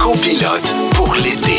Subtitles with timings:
[0.00, 1.58] copilote pour l'été.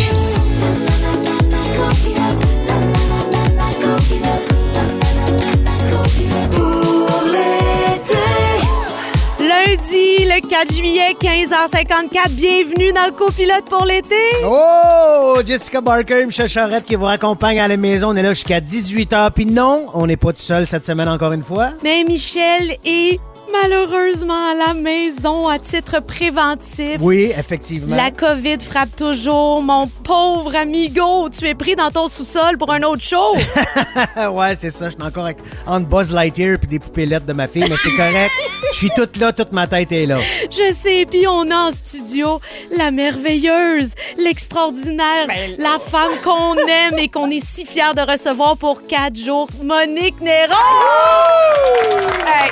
[9.39, 12.29] Lundi, le 4 juillet, 15h54.
[12.31, 14.15] Bienvenue dans le copilote pour l'été.
[14.43, 15.39] Oh!
[15.45, 18.09] Jessica Barker, Michel Charette qui vous raccompagne à la maison.
[18.09, 19.31] On est là jusqu'à 18h.
[19.31, 21.69] Puis non, on n'est pas tout seul cette semaine encore une fois.
[21.83, 23.19] Mais Michel est
[23.51, 26.97] malheureusement à la maison à titre préventif.
[26.99, 27.95] Oui, effectivement.
[27.95, 29.61] La COVID frappe toujours.
[29.61, 33.35] Mon pauvre amigo, tu es pris dans ton sous-sol pour un autre show.
[34.31, 34.89] ouais, c'est ça.
[34.89, 35.37] Je suis encore avec
[35.67, 38.31] entre Buzz Lightyear puis des poupées lettres de ma fille, mais c'est correct.
[38.71, 40.19] Je suis toute là, toute ma tête est là.
[40.49, 42.39] Je sais, puis on a en studio
[42.75, 48.57] la merveilleuse, l'extraordinaire, Ben, la femme qu'on aime et qu'on est si fiers de recevoir
[48.57, 50.53] pour quatre jours, Monique Néron.
[52.25, 52.51] Hey,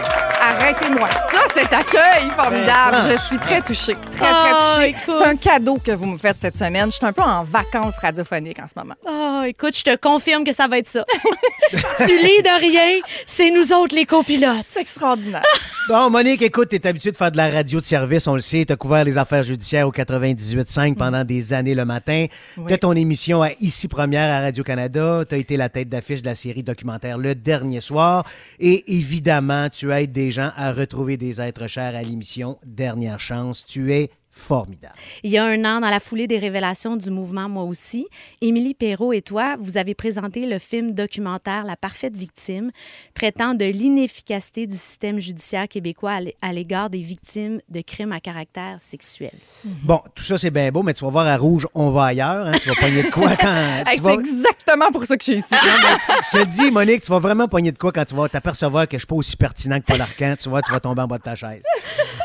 [0.97, 2.91] ça, cet accueil formidable.
[2.91, 4.95] Ben, Je suis très touchée, très, très Ah, touchée.
[5.05, 6.91] C'est un cadeau que vous me faites cette semaine.
[6.91, 8.95] Je suis un peu en vacances radiophoniques en ce moment.
[9.07, 11.03] Oh, écoute, je te confirme que ça va être ça.
[11.71, 14.65] tu lis de rien, c'est nous autres les copilotes.
[14.67, 15.43] C'est extraordinaire.
[15.87, 18.63] Bon, Monique, écoute, t'es habituée de faire de la radio de service, on le sait.
[18.63, 22.27] T'as couvert les affaires judiciaires au 98.5 pendant des années le matin.
[22.57, 22.65] Oui.
[22.67, 25.23] T'as ton émission à Ici Première à Radio-Canada.
[25.27, 28.23] T'as été la tête d'affiche de la série documentaire Le Dernier Soir.
[28.59, 33.65] Et évidemment, tu aides des gens à retrouver des êtres chers à l'émission Dernière Chance.
[33.65, 34.09] Tu es
[34.39, 34.93] formidable.
[35.23, 38.07] Il y a un an, dans la foulée des révélations du mouvement Moi aussi,
[38.41, 42.71] Émilie Perrault et toi, vous avez présenté le film documentaire La parfaite victime,
[43.13, 48.11] traitant de l'inefficacité du système judiciaire québécois à l'é- à l'égard des victimes de crimes
[48.13, 49.31] à caractère sexuel.
[49.63, 52.47] Bon, tout ça, c'est bien beau, mais tu vas voir à rouge, on va ailleurs.
[52.47, 52.51] hein.
[52.61, 53.49] Tu vas pogner de quoi quand.
[53.87, 55.55] Hey, c'est vas- exactement pour ça que je suis ici.
[56.33, 58.93] Je te dis, Monique, tu vas vraiment pogner de quoi quand tu vas t'apercevoir que
[58.97, 60.35] je suis pas aussi pertinent que Paul Arcand.
[60.39, 61.63] Tu vois, tu vas tomber en bas de ta chaise.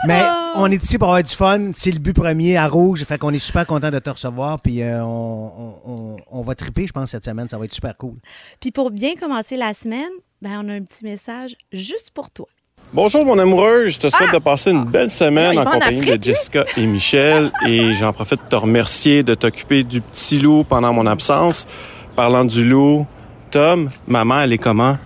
[0.07, 0.23] Mais
[0.55, 1.71] on est ici pour avoir du fun.
[1.75, 3.03] C'est le but premier à rouge.
[3.05, 4.61] Fait qu'on est super content de te recevoir.
[4.61, 7.49] Puis euh, on, on- on- on va triper, je pense, cette semaine.
[7.49, 8.17] Ça va être super cool.
[8.61, 10.11] Puis pour bien commencer la semaine,
[10.43, 12.47] ben, on a un petit message juste pour toi.
[12.93, 15.53] Bonjour mon amoureux, je te souhaite de passer une belle semaine Ah!
[15.55, 19.35] il en compagnie Afrique, de Jessica et Michel et j'en profite pour te remercier de
[19.35, 21.67] t'occuper du petit loup pendant mon absence.
[22.15, 23.05] Parlant du loup,
[23.51, 24.97] Tom, maman, elle est comment?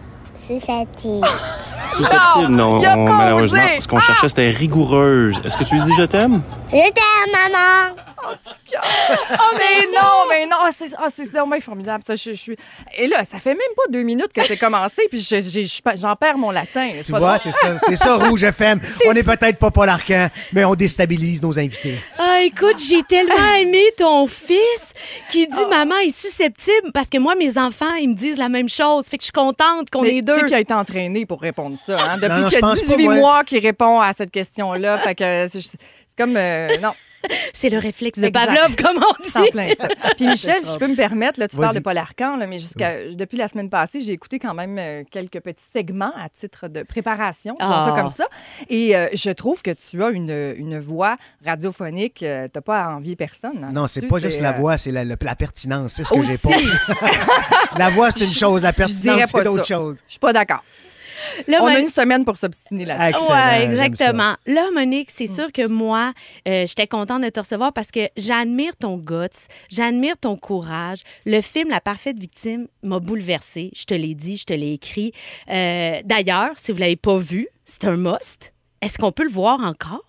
[0.46, 1.26] Susceptible.
[1.96, 2.52] Susceptible?
[2.52, 3.80] Non, on- malheureusement, osé.
[3.80, 5.40] ce qu'on cherchait c'était rigoureuse.
[5.44, 6.42] Est-ce que tu lui dis je t'aime?
[6.70, 7.94] Je t'aime, maman.
[8.24, 10.56] Oh, mais non, mais non.
[10.60, 12.02] Ah, c'est ah, c'est vraiment formidable.
[12.06, 12.56] Ça, je, je suis...
[12.96, 15.80] Et là, ça fait même pas deux minutes que c'est commencé, puis je- j'ai- je-
[15.96, 16.90] j'en perds mon latin.
[16.98, 17.78] C'est Tu pas vois, c'est ça.
[17.86, 18.80] C'est ça, Rouge FM.
[19.08, 19.88] On est peut-être pas Paul
[20.52, 21.98] mais on déstabilise nos invités.
[22.18, 24.92] Ah, écoute, j'ai tellement aimé ton fils
[25.30, 28.68] qui dit maman est susceptible parce que moi, mes enfants, ils me disent la même
[28.68, 29.06] chose.
[29.06, 30.46] Fait que je suis contente qu'on est tu sais deux.
[30.46, 31.96] qui a été entraîné pour répondre ça.
[32.12, 32.16] Hein?
[32.18, 32.28] Depuis
[32.60, 33.14] non, pas, 18 moi.
[33.14, 34.98] mois qu'il répond à cette question-là.
[34.98, 35.78] Fait que c'est c'est
[36.16, 36.36] comme...
[36.36, 36.92] euh, non,
[37.52, 38.28] C'est le réflexe de.
[38.28, 39.50] Pavlov, comme on dit.
[39.50, 39.88] plein ça.
[40.16, 42.60] Puis Michel, si je peux me permettre, là, tu parles de Paul Arcan, là, mais
[42.60, 46.68] jusqu'à depuis la semaine passée, j'ai écouté quand même euh, quelques petits segments à titre
[46.68, 47.86] de préparation, Ah.
[47.92, 48.26] ça comme ça.
[48.70, 52.22] Et euh, je trouve que tu as une, une voix radiophonique.
[52.22, 53.64] euh, T'as pas à envier personne.
[53.64, 53.70] hein.
[53.72, 55.94] Non, c'est pas juste la voix, c'est la, le- la pertinence.
[55.94, 56.68] C'est ce que j'ai Aussi.
[57.00, 57.08] pas.
[57.78, 58.62] la voix, c'est une chose.
[58.62, 59.74] La pertinence, c'est autre ça.
[59.74, 59.98] chose.
[60.06, 60.62] Je suis pas d'accord.
[61.46, 63.24] Là, On a une semaine pour s'obstiner là-dessus.
[63.28, 64.34] J'aime exactement.
[64.46, 66.12] Là, Monique, c'est sûr que moi,
[66.46, 71.00] euh, j'étais contente de te recevoir parce que j'admire ton guts, j'admire ton courage.
[71.26, 73.70] Le film La parfaite victime m'a bouleversée.
[73.74, 75.12] Je te l'ai dit, je te l'ai écrit.
[75.50, 78.52] Euh, D'ailleurs, si vous l'avez pas vu, c'est un must.
[78.80, 80.04] Est-ce qu'on peut le voir encore?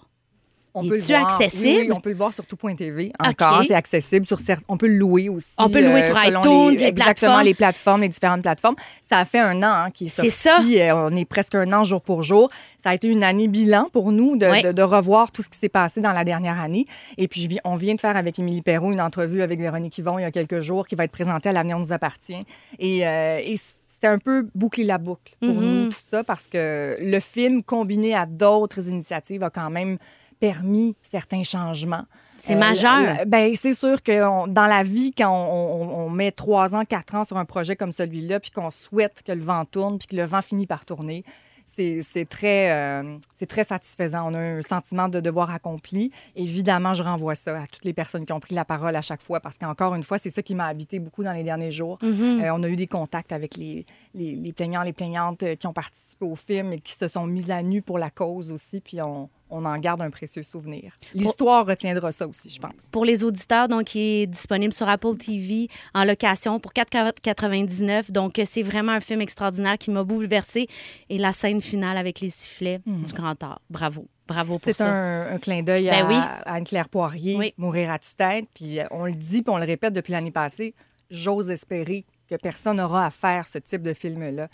[0.73, 1.25] On peut le voir.
[1.25, 1.67] accessible?
[1.67, 3.11] Oui, oui, on peut le voir sur tout.tv.
[3.19, 4.63] Encore, c'est accessible sur certains.
[4.67, 5.47] On peut le louer aussi.
[5.59, 7.43] euh, On peut le louer sur selon iTunes, les exactement plateformes.
[7.43, 8.75] les plateformes, les différentes plateformes.
[9.01, 10.75] Ça a fait un an hein, qui est C'est sorti.
[10.77, 10.85] ça.
[10.95, 12.49] Euh, on est presque un an jour pour jour.
[12.77, 14.61] Ça a été une année bilan pour nous de, Oui.
[14.61, 16.85] de- de revoir tout ce qui s'est passé dans la dernière année.
[17.17, 20.21] Et puis, on vient de faire avec Émilie Perrault une entrevue avec Véronique Yvon il
[20.21, 22.45] y a quelques jours qui va être présentée à L'Avenir nous appartient.
[22.77, 25.61] Et, euh, et c'était un peu boucler la boucle pour Mhm.
[25.83, 29.97] nous, tout ça, parce que le film, combiné à d'autres initiatives, a quand même
[30.39, 32.03] permis certains changements.
[32.37, 33.25] C'est Euh, majeur.
[33.27, 36.85] ben, c'est sûr que on- dans la vie, quand on, on- on met trois ans,
[36.85, 40.07] quatre ans sur un projet comme celui-là, puis qu'on souhaite que le vent tourne, puis
[40.07, 41.25] que le vent finit par tourner,
[41.65, 44.31] c'est très, euh, très satisfaisant.
[44.31, 46.11] On a un sentiment de devoir accompli.
[46.35, 49.21] Évidemment, je renvoie ça à toutes les personnes qui ont pris la parole à chaque
[49.21, 51.97] fois, parce qu'encore une fois, c'est ça qui m'a habité beaucoup dans les derniers jours.
[52.01, 52.41] Mhm.
[52.43, 55.67] Euh, on a eu des contacts avec les, les, les plaignants, les plaignantes euh, qui
[55.67, 58.81] ont participé au film et qui se sont mis à nu pour la cause aussi.
[58.81, 60.93] Puis on, on en garde un précieux souvenir.
[61.13, 62.89] L'histoire retiendra ça aussi, je pense.
[62.91, 68.11] Pour les auditeurs, donc, il est disponible sur Apple TV en location pour 4,99.
[68.11, 70.67] Donc, c'est vraiment un film extraordinaire qui m'a bouleversée.
[71.09, 73.61] Et la scène finale avec les sifflets du grand art.
[73.69, 74.07] Bravo.
[74.27, 74.91] Bravo pour C'est ça.
[74.91, 76.15] un, un clin d'œil Ben à, oui.
[76.15, 77.53] à Anne-Claire Poirier, Oui.
[77.57, 78.45] Mourir à tue-tête.
[78.53, 80.75] Puis euh, on le dit, puis on le répète depuis l'année passée,
[81.09, 84.47] j'ose espérer que personne n'aura à faire ce type de film-là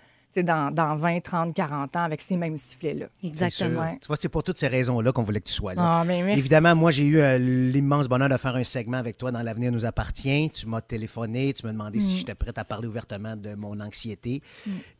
[0.44, 3.06] dans, dans 20, 30, 40 ans avec ces mêmes sifflets-là.
[3.24, 3.80] Exactement.
[3.80, 3.98] Ouais.
[4.01, 5.81] Tu vois, c'est pour toutes ces raisons-là qu'on voulait que tu sois là.
[5.81, 6.39] Ah, mais merci.
[6.39, 9.72] Évidemment, moi, j'ai eu euh, l'immense bonheur de faire un segment avec toi dans L'avenir
[9.72, 10.50] nous appartient.
[10.50, 12.01] Tu m'as téléphoné, tu m'as demandé Mm.
[12.01, 14.42] si j'étais prête à parler ouvertement de mon anxiété.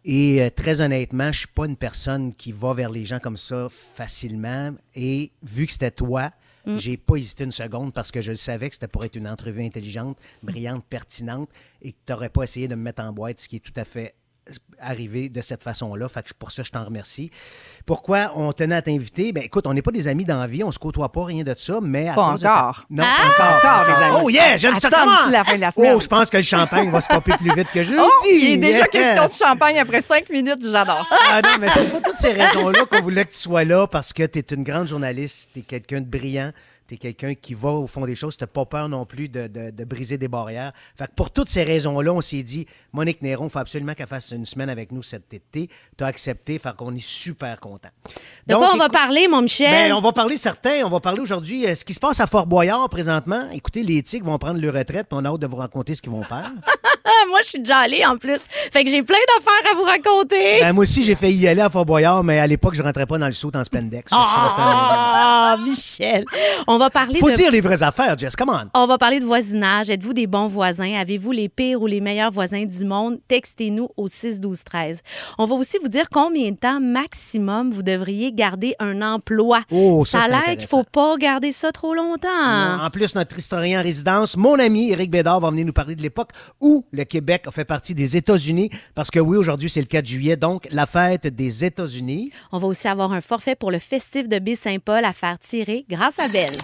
[0.06, 3.36] Et euh, très honnêtement, je suis pas une personne qui va vers les gens comme
[3.38, 4.72] ça facilement.
[4.96, 6.32] Et vu que c'était toi,
[6.66, 6.78] Mm.
[6.78, 9.28] j'ai pas hésité une seconde parce que je le savais que c'était pour être une
[9.28, 11.50] entrevue intelligente, brillante, pertinente
[11.82, 13.74] et que tu n'aurais pas essayé de me mettre en boîte, ce qui est tout
[13.76, 14.16] à fait
[14.80, 16.08] arrivé de cette façon-là.
[16.10, 17.32] Fait que pour ça, je t'en remercie.
[17.86, 19.32] Pourquoi on tenait à t'inviter?
[19.32, 21.80] Ben écoute, on n'est pas des amis d'envie, on se côtoie pas, rien de ça,
[21.82, 22.10] mais...
[22.10, 22.86] à Pas cause de ta- encore.
[22.90, 23.32] Non, Ah!
[23.38, 23.82] pas encore.
[23.82, 24.18] Encore amis.
[24.24, 25.18] Oh yeah, j'aime ça comment?
[25.22, 25.94] d'ici la fin de la semaine.
[25.96, 28.02] Oh, je pense que le champagne va se popper plus vite que jeudi.
[28.04, 28.90] Oh, il est déjà Yes!
[28.90, 31.16] question de champagne après cinq minutes, j'adore ça.
[31.32, 34.14] Ah non, mais c'est pas toutes ces raisons-là qu'on voulait que tu sois là parce
[34.14, 36.52] que tu es une grande journaliste, tu es quelqu'un de brillant,
[36.88, 39.48] tu es quelqu'un qui va au fond des choses, tu pas peur non plus de,
[39.48, 40.72] de- de briser des barrières.
[40.96, 44.08] Fait que pour toutes ces raisons-là, on s'est dit, Monique Néron, il faut absolument qu'elle
[44.08, 45.70] fasse une semaine avec nous cet été.
[45.98, 47.90] Tu as accepté, fait qu'on est super content.
[48.48, 49.70] De quoi on va parler, mon Michel?
[49.90, 50.84] ben, on va parler certains.
[50.86, 53.50] On va parler aujourd'hui euh, ce qui se passe à Fort Boyard présentement.
[53.52, 56.02] Écoutez, les Tigres vont prendre leur retraite, puis on a hâte de vous raconter ce
[56.02, 56.52] qu'ils vont faire.
[57.30, 58.46] Moi, je suis déjà allée en plus.
[58.72, 60.62] Fait que j'ai plein d'affaires à vous raconter.
[60.62, 63.06] Ben, moi aussi, j'ai failli y aller à Fort Boyard, mais à l'époque, je rentrais
[63.06, 64.12] pas dans le saut en spandex.
[64.14, 66.26] Ah, Michel.
[66.68, 67.36] On va parler Faut de...
[67.36, 68.36] dire les vraies affaires, Jess.
[68.36, 68.70] Come on.
[68.74, 69.90] On va parler de voisinage.
[69.90, 70.94] Êtes-vous des bons voisins?
[70.94, 73.20] Avez-vous les pires ou les meilleurs voisins du monde?
[73.28, 75.02] Textez-nous au 6 12 13.
[75.38, 79.62] On va aussi vous dire combien de temps maximum vous devriez garder un emploi.
[79.72, 82.28] Oh, ça, a l'air qu'il faut pas garder ça trop longtemps.
[82.82, 86.02] En plus, notre historien en résidence, mon ami Éric Bédard, va venir nous parler de
[86.02, 86.30] l'époque
[86.62, 88.70] où le Québec fait partie des États-Unis.
[88.94, 92.32] Parce que oui, aujourd'hui, c'est le 4 juillet, donc la fête des États-Unis.
[92.52, 96.20] On va aussi avoir un forfait pour le festif de Baie-Saint-Paul à faire tirer grâce
[96.20, 96.58] à Belle.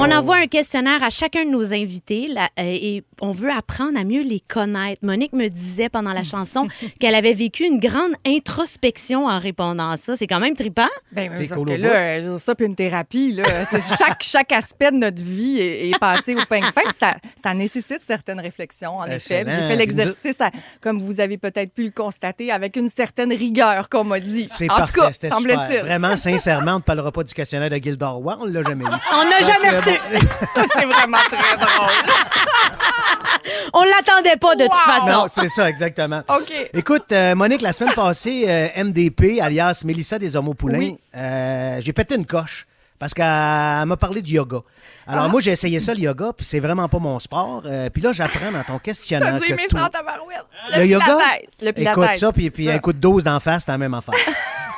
[0.00, 3.98] On envoie un questionnaire à chacun de nos invités là, euh, et on veut apprendre
[3.98, 5.00] à mieux les connaître.
[5.04, 6.66] Monique me disait pendant la chanson
[7.00, 10.16] qu'elle avait vécu une grande introspection en répondant à ça.
[10.16, 10.88] C'est quand même trippant.
[11.12, 14.90] Ben, parce cool que là, euh, ça, puis une thérapie, là, c'est- chaque, chaque aspect
[14.92, 16.90] de notre vie est, est passé au peigne fin.
[16.98, 19.40] Ça, ça nécessite certaines réflexions, en effet.
[19.40, 19.50] Excellent.
[19.50, 20.38] J'ai fait l'exercice,
[20.80, 24.46] comme vous avez peut-être pu le constater, avec une certaine rigueur, qu'on m'a dit.
[24.50, 25.80] C'est En parfait, tout cas, semble-t-il.
[25.80, 28.88] Vraiment, sincèrement, on ne parlera pas du questionnaire de Gildor Roy, on l'a jamais eu.
[28.88, 29.90] On n'a jamais euh, reçu.
[30.54, 31.92] Ça, c'est vraiment très drôle.
[33.74, 35.06] On l'attendait pas de toute façon.
[35.06, 36.22] Non, c'est ça, exactement.
[36.28, 36.52] OK.
[36.74, 40.98] Écoute, euh, Monique, la semaine passée, euh, MDP, alias Mélissa des Homopoulains, Oui.
[41.16, 42.66] euh, j'ai pété une coche
[42.98, 44.58] parce qu'elle m'a parlé du yoga.
[45.06, 45.14] Ah.
[45.14, 47.62] Alors, moi, j'ai essayé ça, le yoga, puis c'est vraiment pas mon sport.
[47.66, 49.34] Euh, puis là, j'apprends dans ton questionnaire.
[49.34, 50.44] T'as-tu que tout- tabarouette?
[50.76, 51.18] Le, yoga?
[51.60, 51.68] Le.
[51.80, 54.14] Écoute ça, puis, puis un coup de dose d'en face, c'est la même affaire.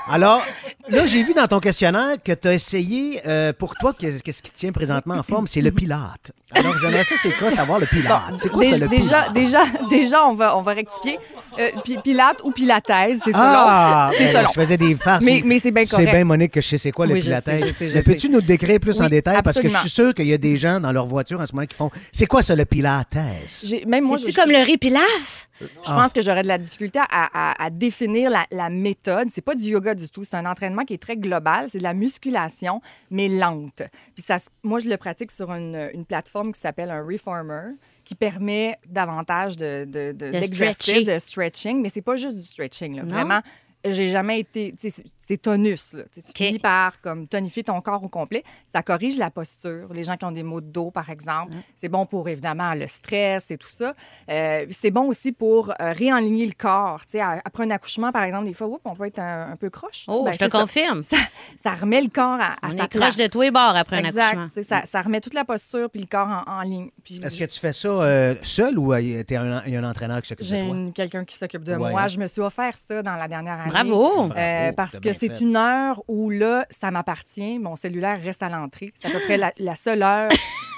[0.09, 0.43] Alors,
[0.89, 4.43] là, j'ai vu dans ton questionnaire que tu as essayé, euh, pour toi, qu'est- qu'est-ce
[4.43, 6.33] qui te tient présentement en forme, c'est le pilate.
[6.53, 8.21] Alors, j'aimerais ça, c'est quoi savoir le pilate?
[8.37, 9.33] C'est quoi ça, Déjà, le déjà, pilate?
[9.35, 11.19] déjà, déjà, on va, on va rectifier.
[11.59, 12.85] Euh, pi- pilate ou pilates,
[13.25, 13.39] c'est ça.
[13.41, 14.49] Ah, C'est ben, selon.
[14.49, 15.25] je faisais des farces.
[15.25, 16.13] Mais- mais c'est bien C'est correct.
[16.13, 19.01] bien, Monique, que je sais c'est quoi le Oui, Mais Peux-tu nous le décrire plus
[19.01, 19.41] en détail?
[19.43, 19.81] Parce que je absolument.
[19.81, 21.91] suis sûr qu'il y a des gens dans leur voiture en ce moment qui font
[22.13, 23.17] C'est quoi ça, le pilates?
[23.65, 25.49] J'ai- Même moi, C'est-tu comme le riz pilaf?
[25.61, 25.95] Je Ah.
[26.03, 29.29] pense que j'aurais de la difficulté à, à- à définir la, la méthode.
[29.33, 30.25] C'est pas du yoga du tout.
[30.25, 31.69] C'est un entraînement qui est très global.
[31.69, 32.81] C'est de la musculation,
[33.11, 33.83] mais lente.
[34.15, 37.73] Puis ça, moi, je le pratique sur une, une plateforme qui s'appelle un Reformer
[38.05, 41.05] qui permet davantage de, de, de- stretcher.
[41.05, 41.81] de stretching.
[41.81, 42.97] Mais c'est pas juste du stretching.
[42.97, 43.03] là.
[43.05, 43.41] Vraiment,
[43.85, 44.75] j'ai jamais été...
[44.81, 45.93] tu sais, C'est, tonus.
[45.95, 46.03] là.
[46.05, 46.37] Tu sais, tu OK.
[46.37, 48.45] finis par comme, tonifier ton corps au complet.
[48.67, 49.93] Ça corrige la posture.
[49.93, 51.53] Les gens qui ont des maux de dos, par exemple.
[51.53, 51.63] Mm.
[51.77, 53.95] C'est bon pour, évidemment, le stress et tout ça.
[54.31, 57.01] Euh, c'est bon aussi pour euh, réaligner le corps.
[57.07, 59.53] Tu sais, à- après un accouchement, par exemple, des fois, oups, on peut être un,
[59.53, 60.05] un peu croche.
[60.09, 60.61] Oh, Ben, je te ça.
[60.61, 61.03] confirme.
[61.03, 61.17] Ça,
[61.63, 63.97] ça remet le corps à, à On sa est croche de tous les bords après
[63.99, 64.49] un accouchement.
[64.51, 66.91] Sais, Ça, ça remet toute la posture puis le corps en, en ligne.
[67.23, 69.81] Est-ce que tu fais ça euh, seul ou il y a un, il y a
[69.81, 70.75] un entraîneur qui s'occupe de j'ai toi?
[70.77, 72.03] une- quelqu'un qui s'occupe de Ouais, moi.
[72.03, 72.09] hein?
[72.09, 73.71] Je me suis offert ça dans la dernière année.
[73.75, 74.25] Bravo.
[74.25, 77.59] Euh, Bravo, parce que c'est une heure où là, ça m'appartient.
[77.59, 78.93] Mon cellulaire reste à l'entrée.
[79.01, 80.31] C'est à peu près la, la seule heure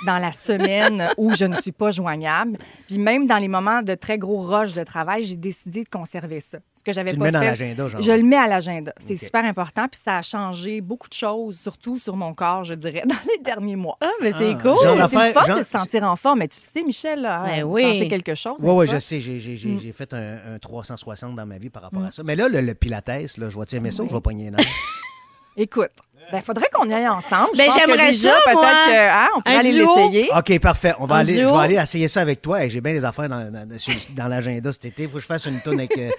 [0.04, 2.58] dans la semaine où je ne suis pas joignable.
[2.86, 6.40] Puis même dans les moments de très gros rush de travail, j'ai décidé de conserver
[6.40, 6.58] ça.
[6.86, 8.00] Que j'avais Tu le pas mets dans l'agenda, genre.
[8.00, 8.92] Je le mets à l'agenda.
[9.04, 9.18] C'est Ok.
[9.20, 9.88] super important.
[9.90, 13.42] Puis ça a changé beaucoup de choses, surtout sur mon corps, je dirais, dans les
[13.42, 13.98] derniers mois.
[14.00, 14.70] Ah, mais c'est Ah, cool.
[14.70, 16.38] genre c'est le l'affaire- fun genre- de se sentir en forme.
[16.38, 17.82] Mais tu sais, Michel, là, Ben vous oui.
[17.82, 18.54] pensez quelque chose.
[18.60, 19.00] Oui, oui, je pas?
[19.00, 19.18] sais.
[19.18, 19.80] J'ai, j'ai- j'ai- Mm.
[19.80, 22.22] j'ai fait un, un 360 dans ma vie par rapport à ça.
[22.22, 24.50] Mais là, le, le pilates, là, je vais aimer ça ou je vais pogner les
[24.52, 24.66] nerfs?
[25.56, 25.90] Écoute,
[26.32, 27.48] il faudrait qu'on y aille ensemble.
[27.54, 28.70] Je Ben, pense que j'aimerais déjà, ça, peut-être moi.
[28.86, 29.96] que, hein, on pourrait Un aller duo.
[29.96, 30.28] l'essayer.
[30.36, 30.92] OK, parfait.
[30.98, 31.52] On va En aller, je duo.
[31.56, 32.62] vais aller essayer ça avec toi.
[32.64, 35.04] Et J'ai bien des affaires dans, dans, sur- dans l'agenda cet été.
[35.04, 36.10] Il faut que je fasse une tourne avec, euh,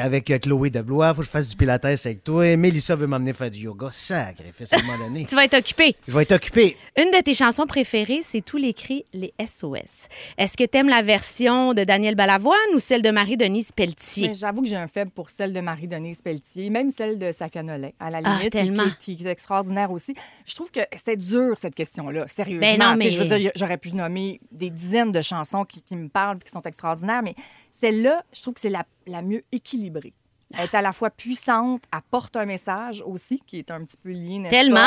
[0.00, 1.08] avec Chloé Deblois.
[1.10, 2.56] Il faut que je fasse du pilates avec toi.
[2.56, 3.88] Mélissa veut m'emmener faire du yoga.
[3.90, 5.26] Sacrifice, à un moment donné.
[5.28, 5.96] Tu vas être occupé.
[6.06, 6.76] Je vais être occupé.
[6.98, 10.08] Une de tes chansons préférées, c'est tous les cris, les SOS.
[10.38, 14.28] Est-ce que tu aimes la version de Daniel Balavoine ou celle de Marie-Denise Pelletier?
[14.28, 17.62] Mais J'avoue que j'ai un faible pour celle de Marie-Denise Pelletier, même celle de Safia
[17.62, 18.84] Nolin, à la Ah, limite, qui- tellement.
[19.00, 20.14] Qui, qui est extraordinaire aussi.
[20.46, 22.60] Je trouve que c'est dur, cette question-là, sérieusement.
[22.66, 25.96] Ben non, mais- Je veux dire, j'aurais pu nommer des dizaines de chansons qui, qui
[25.96, 27.34] me parlent et qui sont extraordinaires, mais
[27.82, 30.12] celle-là, je trouve que c'est la, la mieux équilibrée.
[30.54, 34.10] Elle est à la fois puissante, apporte un message aussi, qui est un petit peu
[34.10, 34.78] lié, pas, Tellement!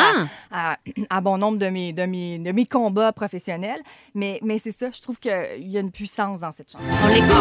[0.51, 0.77] à, à-
[1.09, 3.81] à bon nombre de mes, de mes, de mes combats professionnels.
[4.13, 5.31] Mais, mais c'est ça, je trouve qu'il
[5.67, 6.85] y a une puissance dans cette chanson.
[7.03, 7.31] On l'écoute.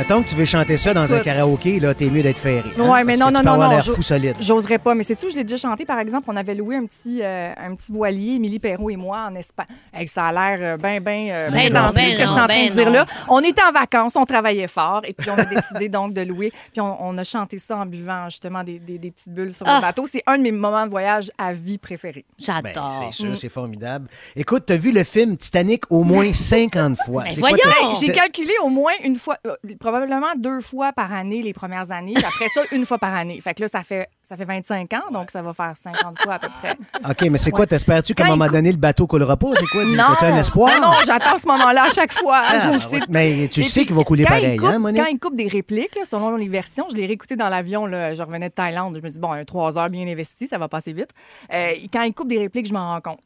[0.00, 2.70] Mettons que tu veux chanter ça dans un karaoké, là, t'es mieux d'être ferré.
[2.78, 4.34] hein, Ouais, mais parce non, que tu non, peux non, non, fou solide.
[4.40, 5.84] J'oserais pas, mais c'est tout, je l'ai déjà chanté.
[5.84, 9.28] Par exemple, on avait loué un petit, euh, un petit voilier, Émilie Perrault et moi,
[9.30, 9.66] en Espagne.
[9.92, 12.26] Hey, ça a l'air euh, bien, bien, Ben bien non, dansé, ben ce que je
[12.28, 12.92] suis en train ben de dire non.
[12.92, 13.06] là.
[13.28, 16.50] On était en vacances, on travaillait fort, et puis on a décidé donc de louer.
[16.72, 19.66] Puis on, on a chanté ça en buvant justement des, des- des petites bulles sur
[19.68, 19.76] Ah.
[19.76, 20.06] le bateau.
[20.10, 22.24] C'est un de mes moments de voyage à vie préférés.
[22.38, 23.02] Ben, J'adore.
[23.04, 24.08] c'est sûr, c'est formidable.
[24.34, 27.24] Écoute, t'as vu le film Titanic au moins 50 fois?
[27.24, 27.58] Ben voyons!
[27.82, 29.56] Oh, J'ai calculé au moins une fois, euh,
[29.90, 33.40] probablement deux fois par année les premières années, puis après ça, une fois par année.
[33.40, 36.34] Fait que là, ça fait, ça fait 25 ans, donc ça va faire 50 fois
[36.34, 36.76] à peu près.
[37.08, 37.66] OK, mais c'est quoi?
[37.66, 39.48] T'espères-tu qu'à un il moment donné, le bateau coulera pas?
[39.58, 39.84] C'est quoi?
[39.84, 40.80] Non, As-tu un espoir?
[40.80, 42.40] non, non, j'attends ce moment-là à chaque fois.
[42.48, 43.00] Ah, je le ouais.
[43.00, 43.06] sais.
[43.08, 45.02] Mais tu Et sais qu'il va couler pareil, coupe, hein, Monique?
[45.02, 47.86] Quand il coupe des répliques, là, selon les versions, je l'ai réécouté dans l'avion.
[47.88, 48.96] Je revenais de Thaïlande.
[48.96, 51.10] Je me dis, bon, un trois heures bien investies, ça va passer vite.
[51.52, 53.20] Euh, quand il coupe des répliques, je m'en rends compte.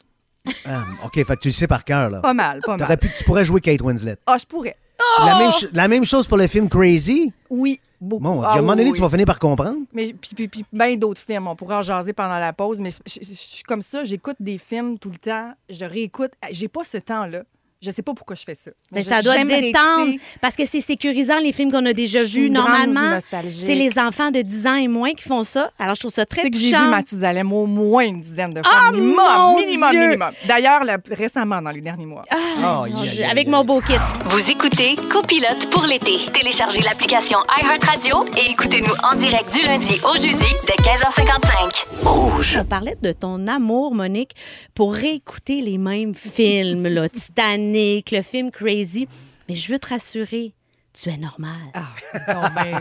[0.67, 2.21] Ah, OK, fait que tu le sais par cœur, là.
[2.21, 2.99] Pas mal, pas mal.
[2.99, 4.17] pu, tu pourrais jouer Kate Winslet.
[4.27, 4.77] Ah, je pourrais.
[5.25, 7.33] La, même, ch- la même chose pour le film Crazy?
[7.51, 8.23] Oui, beaucoup.
[8.23, 9.79] Bon, Ah, à un moment donné, oui, tu vas finir par comprendre.
[9.93, 11.47] Mais puis, puis, puis bien d'autres films.
[11.49, 14.05] On pourra en jaser pendant la pause, mais je, je- je suis comme ça.
[14.05, 15.53] J'écoute des films tout le temps.
[15.71, 16.33] Je réécoute.
[16.51, 17.43] J'ai pas ce temps-là.
[17.85, 18.71] Je sais pas pourquoi je fais ça.
[18.93, 22.49] Mais Je- ça doit détendre parce que c'est sécurisant les films qu'on a déjà vus.
[22.51, 23.19] Normalement,
[23.51, 25.71] c'est les enfants de 10 ans et moins qui font ça.
[25.79, 26.89] Alors, je trouve ça très C'est que j'ai vu touchant.
[26.89, 28.73] Mathusalem au moins une dizaine de fois.
[28.75, 30.01] Ah, minimum, mon minimum, Dieu!
[30.07, 30.31] minimum.
[30.47, 32.23] D'ailleurs, le- récemment, dans les derniers mois.
[32.33, 33.95] Oh, yeah, Dieu, yeah, Avec mon beau kit.
[34.27, 36.19] Vous écoutez Copilote pour l'été.
[36.33, 41.85] Téléchargez l'application iHeartRadio et écoutez-nous en direct du lundi au jeudi dès 15h55.
[42.03, 42.59] Rouge.
[42.61, 44.33] On parlait de ton amour, Monique,
[44.75, 47.74] pour réécouter les mêmes films, là, Titanic,
[48.11, 49.09] le film Crazy.
[49.49, 50.53] Mais je veux te rassurer,
[50.95, 51.51] tu es normal.
[51.75, 51.89] Ah,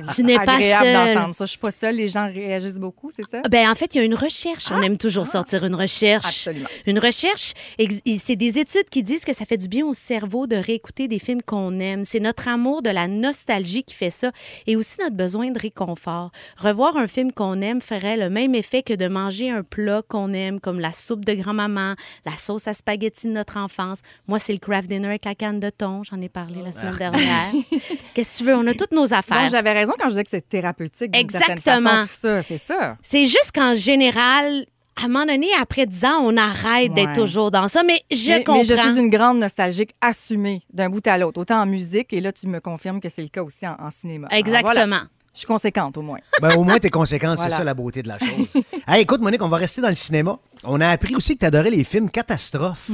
[0.15, 1.15] Tu n'es pas agréable seule.
[1.15, 1.45] d'entendre ça.
[1.45, 1.95] Je suis pas seule.
[1.95, 3.41] Les gens réagissent beaucoup, c'est ça?
[3.49, 4.71] Ben, en fait, il y a une recherche.
[4.71, 6.25] On aime toujours sortir une recherche.
[6.47, 6.69] Absolument.
[6.85, 7.53] Une recherche,
[8.19, 11.17] c'est des études qui disent que ça fait du bien au cerveau de réécouter des
[11.17, 12.05] films qu'on aime.
[12.05, 14.31] C'est notre amour de la nostalgie qui fait ça
[14.67, 16.31] et aussi notre besoin de réconfort.
[16.57, 20.33] Revoir un film qu'on aime ferait le même effet que de manger un plat qu'on
[20.33, 24.01] aime, comme la soupe de grand-maman, la sauce à spaghetti de notre enfance.
[24.27, 26.03] Moi, c'est le craft dinner avec la canne de thon.
[26.03, 27.51] J'en ai parlé la semaine dernière.
[28.13, 28.55] Qu'est-ce que tu veux?
[28.55, 29.49] On a toutes nos affaires.
[29.49, 31.15] J'avais raison quand je disais que c'est thérapeutique.
[31.15, 31.89] Exactement.
[31.89, 32.97] façon, tout ça, c'est ça.
[33.01, 34.65] C'est juste qu'en général,
[35.01, 37.83] à un moment donné, après 10 ans, on arrête d'être toujours dans ça.
[37.83, 38.59] Mais je mais, comprends.
[38.59, 42.21] mais je suis une grande nostalgique assumée d'un bout à l'autre, autant en musique, et
[42.21, 44.27] là, tu me confirmes que c'est le cas aussi en, en cinéma.
[44.29, 44.73] Alors, Exactement.
[44.73, 45.03] voilà.
[45.33, 46.19] Je suis conséquente, au moins.
[46.43, 47.57] Ben, au moins, tes conséquences, c'est Voilà.
[47.57, 48.53] ça la beauté de la chose.
[48.87, 50.37] Hey, écoute, Monique, on va rester dans le cinéma.
[50.63, 52.91] On a appris aussi que tu adorais les films catastrophes.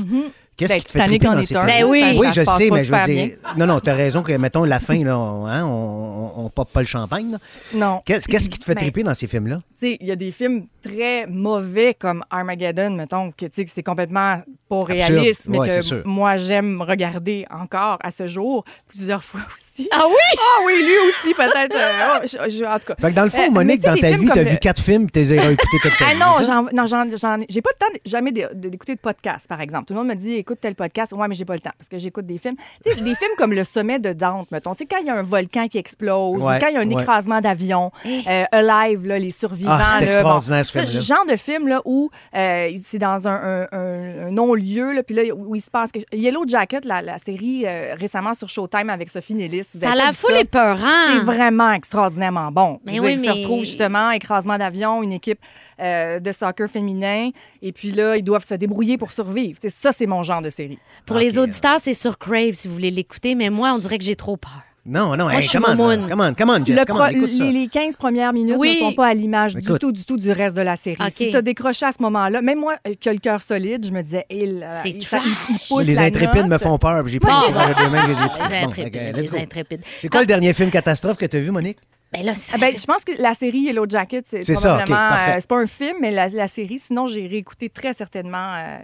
[0.59, 1.65] Qu'est-ce Ben, qui te fait triper en dans ces films?
[1.65, 1.99] Ben oui.
[2.01, 3.37] Ça- Oui, ça je sais, pas mais je veux dire.
[3.57, 6.49] Non, non, tu as raison que, mettons, la fin, là, on, hein, on, on, on
[6.49, 7.31] pop pas le champagne.
[7.31, 7.37] là.
[7.73, 8.01] Non.
[8.05, 9.61] Qu'est-ce qu'est-ce qui te fait Ben, triper dans ces films-là?
[9.79, 13.65] Tu sais, il y a des films très mauvais comme Armageddon, mettons, que tu sais,
[13.65, 18.65] que c'est complètement pas réaliste, mais Ouais, que moi, j'aime regarder encore à ce jour,
[18.87, 19.68] plusieurs fois aussi.
[19.91, 20.38] Ah oui?
[20.38, 21.75] Ah oui, lui aussi, peut-être.
[21.75, 22.95] euh, oh, je- je- en tout cas.
[23.00, 24.31] Fait que dans le fond, Euh, mais Monique, tu sais, dans ta films vie, tu
[24.31, 26.33] as comme vu le- quatre films, tu les as écoutés toute ta Ah vie, non,
[26.33, 26.43] ça?
[26.43, 29.62] j'en, non, j'en, j'en ai- j'ai pas le temps de- jamais d'écouter de podcast, par
[29.62, 29.86] exemple.
[29.86, 31.12] Tout le monde me dit, écoute tel podcast.
[31.13, 32.55] Ouais, mais j'ai pas le temps parce que j'écoute des films.
[32.86, 34.74] Tu sais, des films comme Le Sommet de Dante, mettons.
[34.74, 36.77] Tu sais, quand il y a un volcan qui explose, ou Ouais, quand il y
[36.77, 37.01] a un ouais.
[37.01, 39.71] écrasement d'avion, euh, Alive, là, les survivants.
[39.74, 41.00] Ah, c'est là, extraordinaire, ce ça, film-là.
[41.01, 45.15] genre de film là, où euh, c'est dans un, un- un- un non-lieu, là, puis
[45.15, 48.89] là, où il se passe quelque Yellow Jacket, la, la série euh, récemment sur Showtime
[48.89, 49.67] avec Sophie Nellis.
[49.73, 50.39] Vous Ça la vu foule ça?
[50.39, 51.05] épeurant.
[51.13, 52.79] C'est vraiment extraordinairement bon.
[52.85, 55.39] Mais oui, ils se retrouvent justement, écrasement d'avion, une équipe
[55.79, 57.29] euh, de soccer féminin,
[57.61, 59.57] et puis là, ils doivent se débrouiller pour survivre.
[59.61, 60.79] C'est ça, c'est mon genre de série.
[61.05, 64.05] Pour les auditeurs, c'est sur Crave si vous voulez l'écouter, mais moi, on dirait que
[64.05, 64.61] j'ai trop peur.
[64.89, 67.00] Non, non, Moi, hey, je suis come on, come on, come on, Jess, Le come
[67.00, 67.43] on, écoute ça.
[67.43, 68.79] les, les 15 premières minutes Oui.
[68.81, 70.98] ne sont pas à l'image du tout, du tout du reste de la série.
[71.00, 71.12] OK.
[71.15, 73.86] Si tu as décroché à ce moment-là, même moi euh, qui a le cœur solide,
[73.86, 75.27] je me disais, il, C'est il, ça- trash.
[75.50, 77.41] il- il pousse Les la intrépides me font peur, j'ai pas Bon.
[77.48, 78.62] le courage de je les ai.
[78.62, 79.15] Bon, intrépides.
[79.15, 79.38] let's les go.
[79.38, 79.81] intrépides.
[80.00, 81.77] C'est quoi le dernier film catastrophe que tu as vu, Monique?
[82.12, 84.88] Ben là, Ah ben, je pense que la série Yellow Jacket, c'est probablement.
[84.96, 85.31] parfait.
[85.31, 86.79] euh, c'est pas un film, mais la, la série.
[86.79, 88.77] Sinon, j'ai réécouté très certainement euh,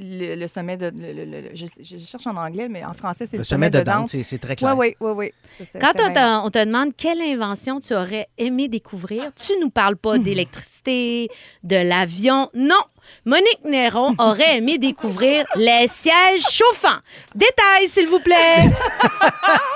[0.00, 0.92] le, le sommet de.
[0.96, 3.68] le- le- le- je, je cherche en anglais, mais en français, c'est Le le, sommet
[3.70, 4.12] de Dante.
[4.14, 4.76] Dante, c'est très clair.
[4.78, 5.32] oui, oui, oui.
[5.64, 9.52] Ça, Quand on bien te, on te demande quelle invention tu aurais aimé découvrir, tu
[9.60, 11.28] nous parles pas d'électricité,
[11.64, 12.48] de l'avion.
[12.54, 12.80] Non!
[13.24, 16.98] Monique Néron aurait aimé découvrir les sièges chauffants.
[17.34, 18.68] Détails, s'il vous plaît.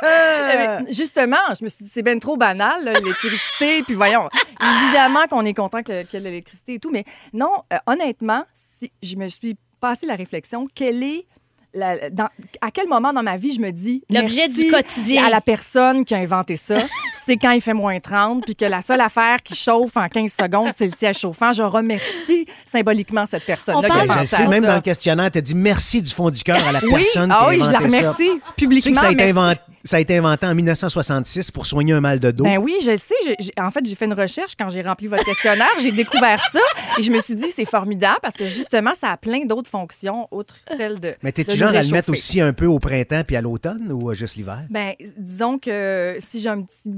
[0.04, 3.82] Euh, Justement, je me suis dit, c'est bien trop banal, l'électricité.
[3.86, 4.28] puis voyons,
[4.60, 7.76] évidemment qu'on est content que- qu'il y ait de l'électricité et tout, mais non, euh,
[7.86, 11.26] honnêtement, si je me suis passé la réflexion, quelle est.
[11.74, 12.28] la- dans-
[12.60, 15.24] à quel moment dans ma vie je me dis L'objet du quotidien.
[15.24, 16.76] à la personne qui a inventé ça,
[17.26, 20.32] c'est quand il fait moins 30 puis que la seule affaire qui chauffe en 15
[20.40, 21.52] secondes, c'est le siège chauffant.
[21.52, 23.76] Je remercie symboliquement cette personne.
[23.76, 24.70] On là parle- qui a Je sais, même ça.
[24.70, 27.30] dans le questionnaire, tu as dit merci du fond du cœur à la Oui, personne
[27.32, 27.98] ah qui a oui, je la inventé ça.
[27.98, 28.92] remercie Tu sais publiquement.
[28.94, 32.18] que ça a, été inventé, ça a été inventé en 1966 pour soigner un mal
[32.20, 32.44] de dos.
[32.44, 33.50] Ben oui, je sais.
[33.60, 35.66] En fait, j'ai fait une recherche quand j'ai rempli votre questionnaire.
[35.80, 36.60] j'ai découvert ça
[36.98, 40.28] et je me suis dit, c'est formidable parce que justement, ça a plein d'autres fonctions,
[40.30, 41.14] outre celle de.
[41.22, 44.10] Mais t'es-tu genre à le mettre aussi un peu au printemps puis à l'automne ou
[44.10, 44.60] euh, juste l'hiver?
[44.70, 46.88] Ben, disons que si j'ai un petit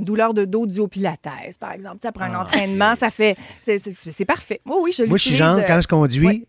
[0.00, 1.26] douleur de dos due au pilates,
[1.58, 3.36] par exemple, ça prend un Ah, entraînement, ça fait.
[3.60, 4.60] C'est c'est- c'est parfait.
[4.66, 6.46] Oui, oui, je Moi, je suis genre, euh, quand je conduis, ouais.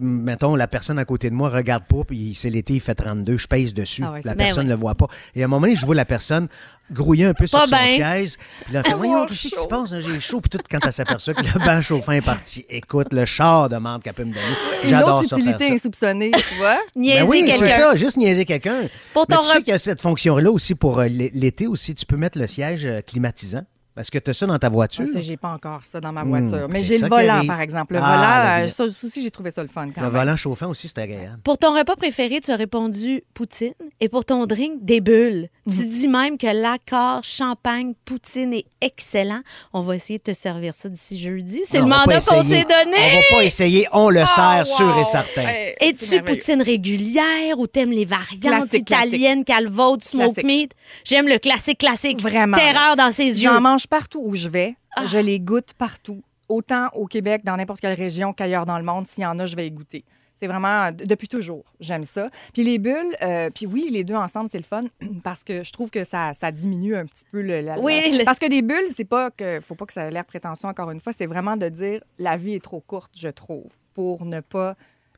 [0.00, 3.36] Mettons, la personne à côté de moi regarde pas, puis c'est l'été, il fait 32,
[3.38, 4.02] je pèse dessus.
[4.04, 5.06] Ah ouais, la c'est- personne Ben ne le voit pas.
[5.34, 6.48] Et à un moment donné, je vois la personne
[6.92, 7.96] grouiller un peu sur Pas son ben.
[7.96, 8.36] chaise.
[8.64, 9.92] Puis là, elle fait, voyons, qu'est-ce qui se passe?
[9.92, 10.40] hein, J'ai chaud.
[10.40, 13.76] Puis tout, quand elle s'aperçoit que le banc chauffant est parti, écoute, le char de
[13.76, 14.44] menthe qu'elle peut me donner.
[14.82, 15.74] Une J'adore autre ça, faire utilité ça.
[15.74, 16.78] insoupçonnée, tu vois?
[16.96, 18.88] Niaiser Ben oui, c'est ça, juste niaiser quelqu'un.
[19.12, 21.30] Pour Mais ton tu sais rep- qu'il y a cette fonction-là aussi pour euh, l'é-
[21.32, 21.94] l'été aussi.
[21.94, 23.62] Tu peux mettre le siège euh, climatisant.
[23.94, 25.04] Parce que tu as ça dans ta voiture.
[25.08, 26.68] Ah, ça, j'ai pas encore ça dans ma Hmm, voiture.
[26.70, 27.94] Mais j'ai le volant, par exemple.
[27.94, 30.16] Le Ah, volant, le euh, ça aussi, j'ai trouvé ça le fun quand Le même.
[30.20, 31.40] volant chauffant aussi, c'est agréable.
[31.42, 33.74] Pour ton repas préféré, tu as répondu poutine.
[34.00, 35.48] Et pour ton drink, des bulles.
[35.68, 39.40] Tu dis même que l'accord champagne poutine est excellent.
[39.72, 41.60] On va essayer de te servir ça d'ici jeudi.
[41.64, 42.60] C'est le on va pas mandat qu'on essayer.
[42.60, 42.96] s'est donné.
[42.96, 45.00] On va pas essayer, on le Ah, sert, sûr wow!
[45.00, 45.48] et certain.
[45.48, 50.44] Hey, Es-tu poutine régulière ou t'aimes les variantes italiennes, calvaute, smoke Classique.
[50.44, 50.72] meat?
[51.04, 52.20] J'aime le classique classique.
[52.20, 52.56] Vraiment.
[52.56, 53.50] Terreur dans ses yeux.
[53.50, 54.74] J'en mange partout où je vais.
[54.96, 55.04] Ah.
[55.06, 56.22] Je les goûte partout.
[56.48, 59.06] Autant au Québec, dans n'importe quelle région qu'ailleurs dans le monde.
[59.06, 60.04] S'il y en a, je vais y goûter.
[60.34, 61.64] C'est vraiment depuis toujours.
[61.80, 62.28] J'aime ça.
[62.54, 64.84] Puis les bulles, euh, puis oui, les deux ensemble, c'est le fun
[65.22, 67.60] parce que je trouve que ça, ça diminue un petit peu le.
[67.60, 69.60] la- Oui, Parce que des bulles, c'est pas que.
[69.60, 71.12] Faut pas que ça ait l'air prétentieux encore une fois.
[71.12, 74.76] C'est vraiment de dire la vie est trop courte, je trouve, pour ne pas.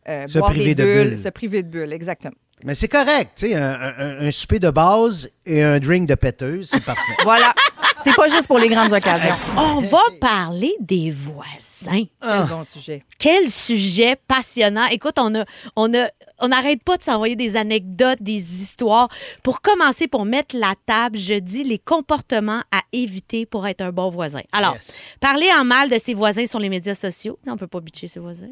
[0.09, 1.19] euh, Se boire priver des de bulles, bulles.
[1.19, 2.35] Se priver de bulles, exactement.
[2.65, 6.15] Mais c'est correct, tu sais, un, un- un souper de base et un drink de
[6.15, 7.01] péteuse, c'est parfait.
[7.25, 7.55] Voilà.
[8.03, 9.35] C'est pas juste pour les grandes occasions.
[9.57, 12.05] On va parler des voisins.
[12.21, 13.05] Quel bon sujet.
[13.19, 14.87] Quel sujet passionnant.
[14.87, 15.45] Écoute, on a,
[15.77, 19.09] on a, on n'arrête pas de s'envoyer des anecdotes, des histoires.
[19.43, 23.91] Pour commencer, pour mettre la table, je dis les comportements à éviter pour être un
[23.93, 24.41] bon voisin.
[24.53, 25.01] Alors, Yes.
[25.21, 27.39] parler en mal de ses voisins sur les médias sociaux.
[27.47, 28.49] On peut pas bitcher ses voisins.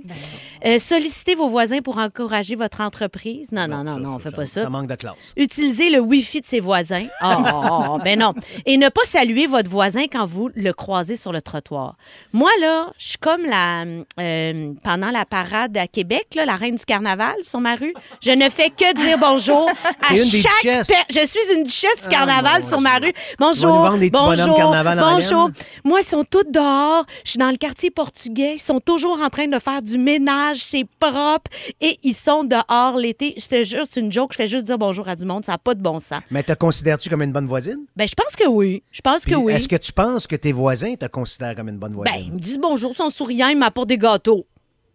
[0.67, 3.51] Euh, solliciter vos voisins pour encourager votre entreprise.
[3.53, 4.63] Non, non, non, non, on fait pas ça.
[4.63, 5.15] Ça manque de classe.
[5.37, 7.07] Utiliser le Wi-Fi de ses voisins.
[7.23, 8.35] Oh, ben non.
[8.67, 11.97] Et ne pas saluer votre voisin quand vous le croisez sur le trottoir.
[12.33, 13.85] Moi, là, je suis comme la.
[14.19, 18.31] euh, pendant la parade à Québec, là, la reine du carnaval sur ma rue, je
[18.31, 22.81] ne fais que dire bonjour à chaque Je suis une duchesse du Ah, carnaval sur
[22.81, 23.13] ma rue.
[23.39, 23.91] Bonjour.
[23.99, 24.57] des bonjour.
[24.57, 25.51] carnaval bonjour.
[25.85, 27.05] Moi, ils sont tous dehors.
[27.25, 28.55] Je suis dans le quartier portugais.
[28.55, 30.59] Ils sont toujours en train de faire du ménage.
[30.63, 31.51] C'est propre.
[31.83, 33.35] Et ils sont dehors l'été.
[33.37, 34.33] C'était juste une joke.
[34.33, 35.45] Je fais juste dire bonjour à du monde.
[35.45, 36.21] Ça n'a pas de bon sens.
[36.31, 37.81] Mais te considères-tu comme une bonne voisine?
[37.97, 38.83] Ben, je pense que oui.
[38.91, 39.53] Je pense Puis que oui.
[39.53, 42.25] Est-ce que tu penses que tes voisins te considèrent comme une bonne Ben, voisine?
[42.27, 44.47] ils me disent bonjour, ils sont souriants, ils m'apportent des gâteaux.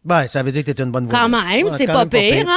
[0.04, 1.32] Ben, ça veut dire que tu es une bonne voisine.
[1.32, 2.56] Quand même, Ouais, c'est pas pire, hein?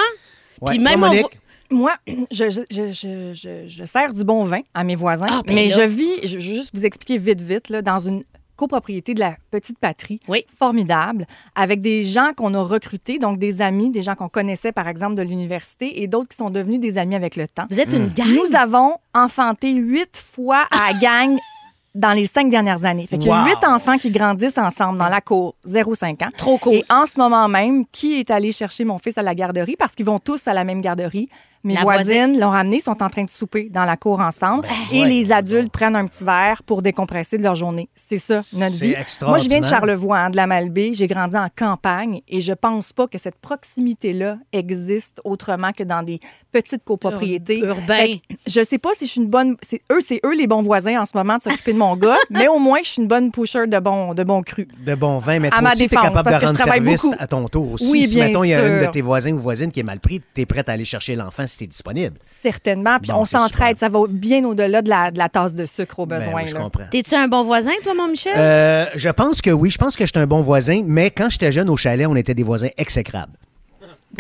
[0.60, 0.72] Ouais.
[0.72, 1.38] Puis même Monique,
[1.70, 1.92] Moi,
[2.30, 5.54] je, je, je, je, je- je sers du bon vin à mes voisins, Ah, ben
[5.54, 5.76] mais là.
[5.76, 8.22] je vis, je, je vais juste vous expliquer vite, vite, là, dans une
[8.58, 10.20] copropriété de la Petite Patrie.
[10.28, 10.44] Oui.
[10.54, 11.26] Formidable.
[11.54, 15.14] Avec des gens qu'on a recrutés, donc des amis, des gens qu'on connaissait, par exemple,
[15.14, 17.64] de l'université, et d'autres qui sont devenus des amis avec le temps.
[17.70, 18.28] Vous êtes une gang?
[18.28, 21.38] Nous avons enfanté huit fois à la gang
[21.94, 23.06] dans les cinq dernières années.
[23.06, 23.46] Fait qu'il y a Wow.
[23.48, 26.30] huit enfants qui grandissent ensemble dans la cour, 0-5 ans.
[26.36, 26.74] Trop cool.
[26.74, 29.76] Et en ce moment même, qui est allé chercher mon fils à la garderie?
[29.76, 31.28] Parce qu'ils vont tous à la même garderie.
[31.64, 34.66] Mes La voisines l'ont ramené, sont en train de souper dans la cour ensemble.
[34.92, 37.88] et ouais, les adultes prennent un petit verre pour décompresser de leur journée.
[37.96, 38.94] C'est ça, notre vie.
[39.22, 39.64] Moi, je viens de.
[39.66, 40.92] Charlevoix, hein, de la Malbaie.
[40.94, 46.02] J'ai grandi en campagne et je pense pas que cette proximité-là existe autrement que dans
[46.02, 46.20] des
[46.52, 47.58] petites copropriétés.
[47.58, 47.94] Ur- urbain.
[47.96, 49.56] Fait que je sais pas si je suis une bonne.
[49.62, 52.16] C'est eux, c'est eux les bons voisins en ce moment de s'occuper de mon gars,
[52.30, 54.68] mais au moins je suis une bonne pusher de bon, de bon cru.
[54.86, 57.16] De bon vin, mais À toi ma aussi, défense, capable parce de rendre service beaucoup.
[57.18, 57.90] à ton tour aussi.
[57.90, 59.84] Oui, si, bien mettons, il y a une de tes voisins ou voisines qui est
[59.84, 62.18] mal pris, t'es prête à aller chercher l'enfant si t'es disponible.
[62.42, 62.98] Certainement.
[63.00, 63.76] Puis Bon, on s'entraide.
[63.78, 66.42] Ça va bien au-delà de la, de la tasse de sucre au Ben besoin.
[66.42, 66.60] oui, je là.
[66.60, 66.84] comprends.
[66.90, 68.32] T'es-tu un bon voisin, toi, mon Michel?
[68.36, 71.28] Euh, je pense que oui, je pense que je suis un bon voisin, mais quand
[71.30, 73.32] j'étais jeune au chalet, on était des voisins exécrables.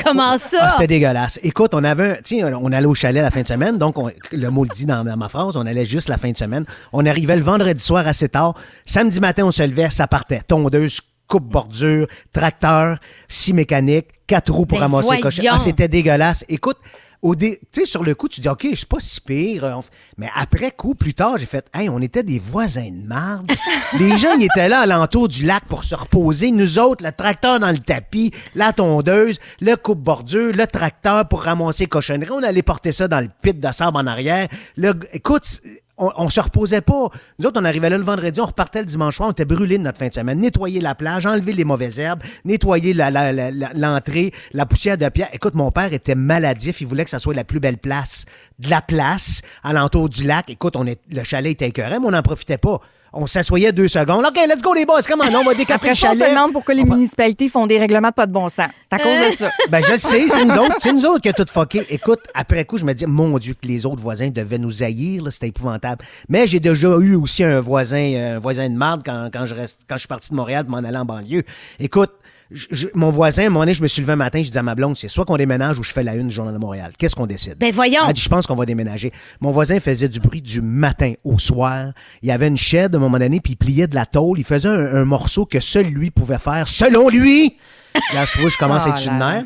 [0.04, 0.58] Comment ça?
[0.60, 1.40] Ah, c'était dégueulasse.
[1.42, 4.10] Écoute, on avait, un- tu on allait au chalet la fin de semaine, donc on-
[4.32, 6.64] le mot le dit dans, dans ma phrase, on allait juste la fin de semaine.
[6.92, 8.54] On arrivait le vendredi soir assez tard.
[8.84, 10.42] Samedi matin, on se levait, ça partait.
[10.46, 15.22] Tondeuse, coupe bordure, tracteur, scie mécanique, quatre roues pour Ben ramasser les voyons.
[15.22, 15.42] cochons.
[15.52, 16.44] Ah, c'était dégueulasse.
[16.48, 16.78] Écoute,
[17.20, 19.64] au dé- tu sais, sur le coup, tu dis, OK, je suis pas si pire.
[19.64, 19.82] f-
[20.18, 23.50] Mais après coup, plus tard, j'ai fait, hey, on était des voisins de marde.
[23.98, 26.52] Les gens, ils étaient là alentour du lac pour se reposer.
[26.52, 31.84] Nous autres, le tracteur dans le tapis, la tondeuse, le coupe-bordure, le tracteur pour ramasser
[31.84, 32.30] les cochonneries.
[32.30, 34.46] On allait porter ça dans le pit de sable en arrière.
[34.76, 35.60] Le, écoute,
[35.98, 37.08] on, on se reposait pas.
[37.38, 39.78] Nous autres, on arrivait là le vendredi, on repartait le dimanche soir, on était brûlés
[39.78, 40.38] de notre fin de semaine.
[40.40, 44.96] Nettoyer la plage, enlever les mauvaises herbes, nettoyer la- la- la- la- l'entrée, la, poussière
[44.98, 45.28] de pierre.
[45.32, 46.80] Écoute, mon père était maladif.
[46.80, 48.24] Il voulait que ça soit la plus belle place
[48.58, 50.48] de la place, alentour du lac.
[50.50, 52.80] Écoute, on est, le chalet était écœurant, mais on n'en profitait pas.
[53.12, 54.24] On s'assoyait deux secondes.
[54.26, 56.30] OK, let's go les boys, comment on va décaper le chalet.
[56.30, 58.68] demande pourquoi les On municipalités font des règlements de pas de bon sens.
[58.90, 59.50] C'est à cause de ça.
[59.70, 60.76] ben, je le sais, c'est nous autres.
[60.78, 61.86] C'est nous autres qui a tout fucké.
[61.90, 65.24] Écoute, après coup, je me dis, mon Dieu, que les autres voisins devaient nous haïr,
[65.32, 66.04] c'était épouvantable.
[66.28, 69.54] Mais j'ai déjà eu aussi un voisin, euh, un voisin de marde quand, quand je
[69.54, 71.44] reste, quand je suis parti de Montréal pour m'en aller en banlieue.
[71.80, 72.12] Écoute,
[72.50, 74.50] je- je- mon voisin, à un moment donné, je me suis levé un matin, je
[74.50, 76.54] dis à ma blonde, c'est soit qu'on déménage ou je fais la une du Journal
[76.54, 76.92] de Montréal.
[76.98, 77.56] Qu'est-ce qu'on décide?
[77.58, 78.02] Ben voyons.
[78.06, 79.12] Elle dit, je pense qu'on va déménager.
[79.40, 81.92] Mon voisin faisait du bruit du matin au soir.
[82.22, 84.38] Il y avait une chaîne à un moment donné, puis il pliait de la tôle.
[84.38, 87.56] Il faisait un, un morceau que seul lui pouvait faire, selon lui.
[88.14, 89.32] Là, je je commence à être Oh là.
[89.32, 89.44] nerf.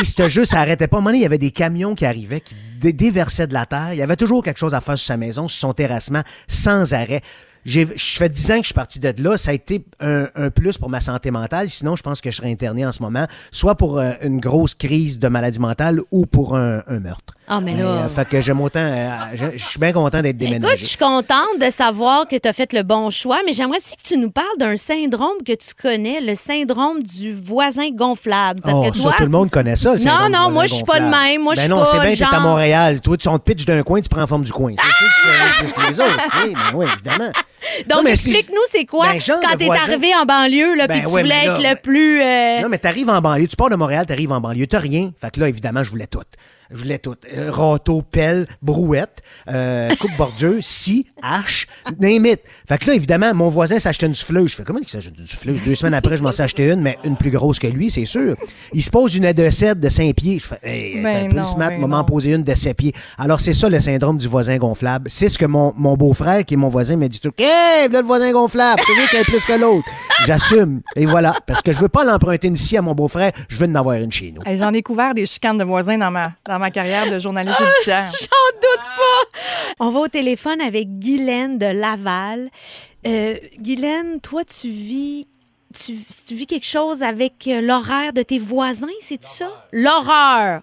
[0.00, 0.96] Et c'était juste, ça arrêtait pas.
[0.96, 3.54] À un moment donné, il y avait des camions qui arrivaient, qui dé- déversaient de
[3.54, 3.90] la terre.
[3.92, 6.92] Il y avait toujours quelque chose à faire sur sa maison, sur son terrassement, sans
[6.92, 7.22] arrêt.
[7.66, 9.36] J'ai, je fais 10 ans que je suis parti de là.
[9.36, 11.68] Ça a été un, plus pour ma santé mentale.
[11.68, 14.74] Sinon, je pense que je serais interné en ce moment, soit pour euh, une grosse
[14.74, 17.35] crise de maladie mentale ou pour un meurtre.
[17.48, 18.80] Ah, mais là- euh, fait que j'aime autant.
[18.80, 20.78] euh, je, suis bien content d'être Écoute, déménagé.
[20.78, 23.94] je suis contente de savoir que tu as fait le bon choix, mais j'aimerais aussi
[23.96, 28.60] que tu nous parles d'un syndrome que tu connais, le syndrome du voisin gonflable.
[28.62, 29.94] Parce Oh, que ça, toi, tout le monde connaît ça.
[29.94, 31.24] le Non, non, moi, je suis pas gonflable.
[31.24, 31.42] même.
[31.42, 33.00] Moi, je ben suis non, c'est bien, t'es à genre- Montréal.
[33.00, 34.72] Toi, tu on te pitch d'un coin, tu prends forme du coin.
[34.76, 36.20] C'est sûr que tu fais plus que les autres.
[36.44, 37.30] Oui, ben oui, évidemment.
[37.88, 40.74] Donc, Non, mais si- explique-nous, c'est quoi Ben, genre quand t'es voisin- arrivé en banlieue,
[40.76, 42.22] là, puis tu ouais, voulais être le plus...
[42.22, 43.46] euh, Non, mais t'arrives en banlieue.
[43.46, 44.66] Tu pars de Montréal, t'arrives en banlieue.
[44.66, 45.10] T'as rien.
[45.20, 46.20] Fait que là, évidemment, je voulais tout.
[46.70, 47.14] Je voulais tout.
[47.36, 51.66] Euh, râteau, pelle, brouette, euh, coupe-bordure, scie, hache,
[52.00, 52.40] name it.
[52.68, 54.50] Fait que là, évidemment, mon voisin s'achetait une souffleuse.
[54.50, 55.60] Je fais comment il s'achète une souffleuse?
[55.64, 58.04] Deux semaines après, je m'en suis acheté une, mais une plus grosse que lui, c'est
[58.04, 58.36] sûr.
[58.72, 60.38] Il se pose une de 7 de 5 pieds.
[60.38, 62.04] Je fais, hey, Ben un peu non, smart, ben non.
[62.04, 62.92] poser une de 7 pieds.
[63.18, 65.08] Alors, c'est ça le syndrome du voisin gonflable.
[65.10, 67.32] C'est ce que mon, mon beau-frère, qui est mon voisin, me dit tout.
[67.38, 68.80] Hey, là, le voisin gonflable.
[68.84, 69.86] Tu veux qu'il y ait plus que l'autre?
[70.26, 70.80] J'assume.
[70.96, 71.34] Et voilà.
[71.46, 73.32] Parce que je veux pas l'emprunter une scie à mon beau-frère.
[73.48, 74.42] Je veux en avoir une chez nous.
[74.56, 78.10] J'en ai couvert des chicanes de voisins dans ma, dans ma carrière de journaliste judiciaire.
[78.20, 79.40] J'en doute pas.
[79.80, 82.48] On va au téléphone avec Guylaine de Laval.
[83.06, 85.26] Euh, Guylaine, toi, tu vis,
[85.74, 85.94] tu,
[86.26, 89.48] tu vis quelque chose avec euh, l'horaire de tes voisins, c'est ça?
[89.72, 90.62] L'horreur.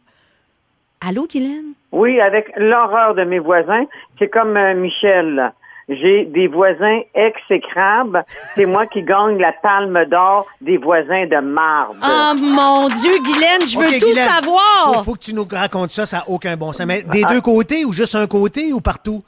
[1.06, 1.74] Allô, Guylaine?
[1.92, 3.86] Oui, avec l'horreur de mes voisins,
[4.18, 5.54] c'est comme euh, Michel.
[5.90, 8.24] J'ai des voisins exécrables.
[8.56, 11.98] C'est moi qui gagne la palme d'or des voisins de marde.
[12.02, 14.94] Oh mon Dieu, Guylaine, je veux tout Guylaine, savoir.
[14.96, 16.88] Faut, faut que tu nous racontes ça, ça n'a aucun bon sens.
[16.88, 19.24] Mais des deux côtés ou juste un côté ou partout?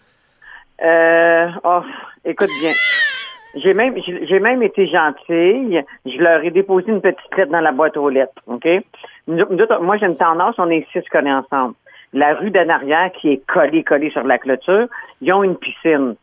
[0.84, 1.82] Euh, oh,
[2.24, 2.72] écoute bien.
[3.64, 5.84] J'ai même, j'ai même été gentille.
[6.06, 8.68] Je leur ai déposé une petite lettre dans la boîte aux lettres, OK?
[9.28, 11.74] Nous- nous autres, moi, j'ai une tendance, on est six collés ensemble.
[12.14, 14.88] La rue d'en arrière, qui est collée, collée sur la clôture,
[15.22, 16.16] ils ont une piscine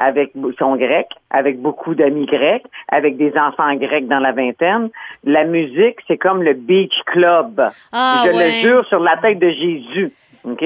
[0.00, 4.88] avec, ils sont grecs, avec beaucoup d'amis grecs, avec des enfants grecs dans la vingtaine.
[5.24, 7.62] La musique, c'est comme le beach club.
[7.92, 8.46] Ah, Je ouais.
[8.46, 10.12] le jure sur la tête de Jésus,
[10.44, 10.62] OK?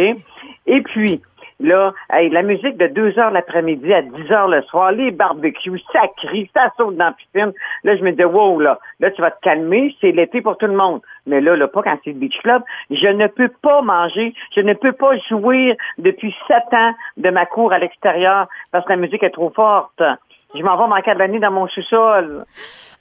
[0.67, 1.21] Et puis,
[1.65, 5.81] Là, hey, la musique de 2 heures l'après-midi à 10 heures le soir, les barbecues,
[5.95, 7.55] ça crie, ça saute dans la piscine.
[7.85, 10.67] Là, je me dis, wow, là, là, tu vas te calmer, c'est l'été pour tout
[10.67, 11.01] le monde.
[11.27, 12.63] Mais là, là, pas quand c'est le beach club.
[12.91, 17.47] Je ne peux pas manger, je ne peux pas jouir depuis sept ans de ma
[17.47, 20.03] cour à l'extérieur parce que la musique est trop forte.
[20.55, 22.45] Je m'en vais manquer de l'année dans mon sous-sol.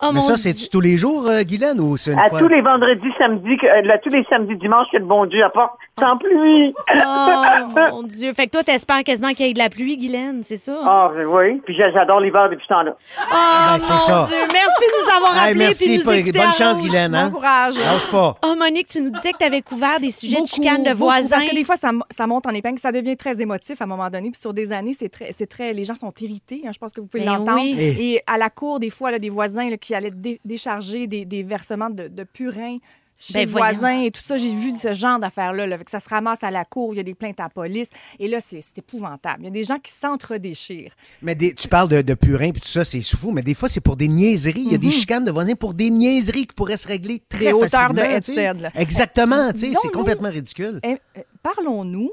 [0.01, 2.39] Oh, Mais mon ça, c'est-tu tous les jours, euh, Guylaine, ou c'est une À fois?
[2.39, 5.41] tous les vendredis, samedis, que- euh, là, tous les samedis, dimanches, que le bon Dieu
[5.45, 6.73] apporte sans pluie.
[6.93, 7.43] Oh,
[7.91, 8.33] mon Dieu.
[8.33, 10.77] Fait que toi, t'espères quasiment qu'il y ait de la pluie, Guylaine, c'est ça?
[10.83, 11.61] Ah, oui.
[11.63, 12.95] Puis j'a- j'adore l'hiver depuis ce temps-là.
[12.97, 14.25] Oh, ben, c'est mon ça.
[14.27, 14.37] Dieu.
[14.51, 16.81] Merci de nous avoir Hey, appelés merci, nous écouter bonne chance, Rouge.
[16.89, 17.15] Guylaine.
[17.15, 17.29] Hein?
[17.29, 17.75] Bon courage.
[17.77, 18.35] Lâche pas.
[18.45, 20.89] Oh, Monique, tu nous disais que tu avais couvert des sujets de Beaucoup, chicane de
[20.89, 21.37] beaucoup, voisins.
[21.37, 24.09] Parce que des fois, ça, monte en épingle, ça devient très émotif à un moment
[24.09, 24.31] donné.
[24.31, 26.63] Puis sur des années, c'est très, c'est très, les gens sont irrités.
[26.67, 27.75] hein, je pense que vous pouvez Ben oui.
[27.79, 31.25] Et- à la cour, des fois, là, des voisins là, qui allaient dé- décharger des,
[31.25, 32.77] des versements de, de purin
[33.15, 33.77] chez Ben le voyons.
[33.77, 34.37] voisin et tout ça.
[34.37, 35.67] J'ai vu ce genre d'affaires-là.
[35.67, 37.89] Là, ça se ramasse à la cour, il y a des plaintes à la police.
[38.19, 39.41] Et là, c'est épouvantable.
[39.41, 40.93] Il y a des gens qui s'entre-déchirent.
[41.21, 43.69] Mais des- tu parles de, de purin puis tout ça, c'est fou, mais des fois,
[43.69, 44.61] c'est pour des niaiseries.
[44.65, 47.51] Il y a des chicanes de voisins pour des niaiseries qui pourraient se régler très
[47.53, 47.95] de facilement.
[47.95, 48.13] sais.
[48.15, 48.71] headset, là.
[48.75, 50.79] Exactement, c'est complètement ridicule.
[50.83, 52.11] Eh, euh, Parlons-nous.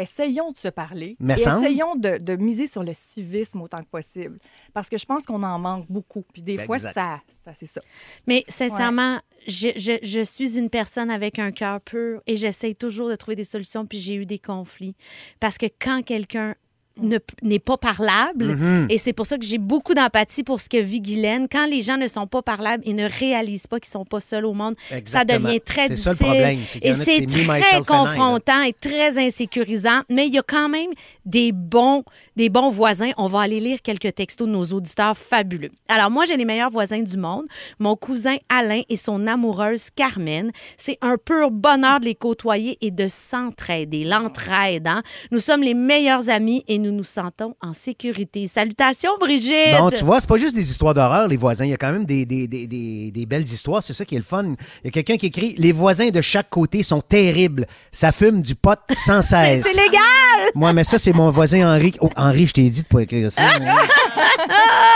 [0.00, 1.16] Essayons de se parler.
[1.20, 1.64] Et semble.
[1.64, 4.38] essayons de, de miser sur le civisme autant que possible.
[4.72, 6.22] Parce que je pense qu'on en manque beaucoup.
[6.32, 6.94] Puis des Ben, fois, exact.
[6.94, 7.80] ça, ça c'est ça.
[8.26, 13.08] Mais sincèrement, je, je- je suis une personne avec un cœur pur et j'essaye toujours
[13.08, 14.94] de trouver des solutions, puis j'ai eu des conflits.
[15.40, 16.54] Parce que quand quelqu'un
[17.02, 18.86] ne- n'est pas parlable, Mhm.
[18.90, 21.80] et c'est pour ça que j'ai beaucoup d'empathie pour ce que vit Guylaine, quand les
[21.80, 24.74] gens ne sont pas parlables et ne réalisent pas qu'ils sont pas seuls au monde,
[25.04, 26.10] ça devient très ça difficile.
[26.10, 30.90] le problème, et c'est très confrontant et très insécurisant, mais il y a quand même
[31.24, 32.04] des bons,
[32.36, 33.10] des bons voisins.
[33.16, 35.68] On va aller lire quelques textos de nos auditeurs fabuleux.
[35.88, 37.44] Alors, moi, j'ai les meilleurs voisins du monde.
[37.78, 40.50] Mon cousin Alain et son amoureuse Carmen.
[40.76, 44.86] C'est un pur bonheur de les côtoyer et de s'entraider, l'entraide.
[44.86, 45.02] hein.
[45.30, 48.46] Nous sommes les meilleurs amis et nous nous sentons en sécurité.
[48.46, 49.78] Salutations, Brigitte!
[49.78, 51.64] Bon, tu vois, c'est pas juste des histoires d'horreur, les voisins.
[51.64, 53.82] Il y a quand même des, des, des, des, des belles histoires.
[53.82, 54.44] C'est ça qui est le fun.
[54.44, 57.66] Il y a quelqu'un qui écrit Les voisins de chaque côté sont terribles.
[57.92, 59.64] Ça fume du pot sans cesse.
[59.64, 60.50] C'est légal!
[60.54, 61.94] Moi, mais ça, c'est mon voisin Henri.
[62.00, 63.42] Oh, Henri, je t'ai dit de pas écrire ça.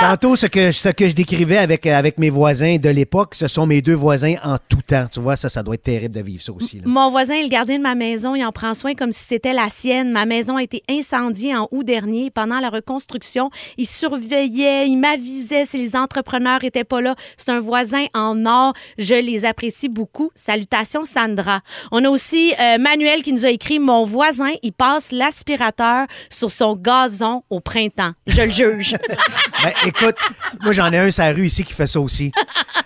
[0.01, 3.67] Tantôt, ce que, ce que je décrivais avec, avec mes voisins de l'époque, ce sont
[3.67, 5.07] mes deux voisins en tout temps.
[5.13, 6.77] Tu vois, ça, ça doit être terrible de vivre ça aussi.
[6.77, 6.83] là.
[6.87, 8.35] Mon voisin est le gardien de ma maison.
[8.35, 10.11] Il en prend soin comme si c'était la sienne.
[10.13, 12.31] Ma maison a été incendiée en août dernier.
[12.31, 17.15] Pendant la reconstruction, il surveillait, il m'avisait si les entrepreneurs étaient pas là.
[17.37, 18.73] C'est un voisin en or.
[18.99, 20.31] Je les apprécie beaucoup.
[20.35, 21.61] Salutations, Sandra.
[21.93, 26.51] On a aussi euh, Manuel qui nous a écrit Mon voisin, il passe l'aspirateur sur
[26.51, 28.13] son gazon au printemps.
[28.27, 28.95] Je le juge.
[29.63, 30.17] Ben, écoute,
[30.63, 32.33] moi, j'en ai un sur la rue ici qui fait ça aussi.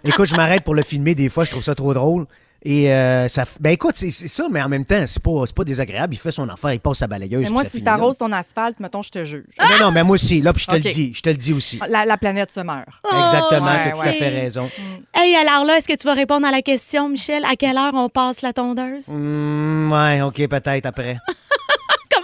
[0.05, 2.27] Écoute, je m'arrête pour le filmer des fois, je trouve ça trop drôle.
[2.65, 3.45] Et euh, ça.
[3.61, 6.15] Ben écoute, c'est c'est ça, mais en même temps, c'est pas, c'est pas désagréable.
[6.15, 7.45] Il fait son affaire, il passe sa balayeuse.
[7.45, 9.45] Mais moi, si t'arroses ton asphalte, mettons, je te juge.
[9.61, 10.43] Non, non, mais moi aussi.
[10.43, 11.13] Là, puis je te le dis.
[11.15, 11.79] Je te le dis aussi.
[11.89, 12.89] La, la planète se meurt.
[13.05, 14.13] Exactement, ouais, tu as tout à ouais.
[14.15, 14.69] fait raison.
[15.15, 17.45] hey, alors là, est-ce que tu vas répondre à la question, Michel?
[17.45, 19.07] À quelle heure on passe la tondeuse?
[19.07, 21.17] Hmm, ouais, OK, peut-être après.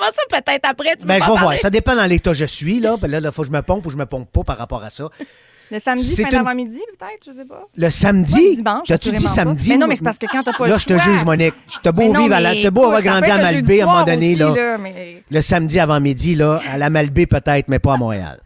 [0.04, 0.96] Comment ça, peut-être après?
[0.96, 1.58] Tu Ben, je vais voir.
[1.58, 2.96] Ça dépend dans l'état où je suis, là.
[2.96, 4.82] Ben là, il faut que je me pompe ou je me pompe pas par rapport
[4.82, 5.08] à ça.
[5.70, 7.66] Le samedi, C'est fin une- d'avant-midi, peut-être, je sais pas.
[7.74, 8.50] Le Pas samedi.
[8.50, 9.30] le dimanche, T'as-tu dit pas.
[9.30, 9.70] samedi?
[9.70, 11.54] Mais non, mais c'est parce que quand t'as pas Là, le je te juge, Monique.
[11.72, 13.80] Je te beau Mais non, vivre à la, mais t'as beau avoir grandi à Malbé
[13.80, 14.54] à un moment donné, aussi, là.
[14.54, 18.40] là, mais- Le samedi avant midi, là, à la Malbaie peut-être, mais pas à Montréal.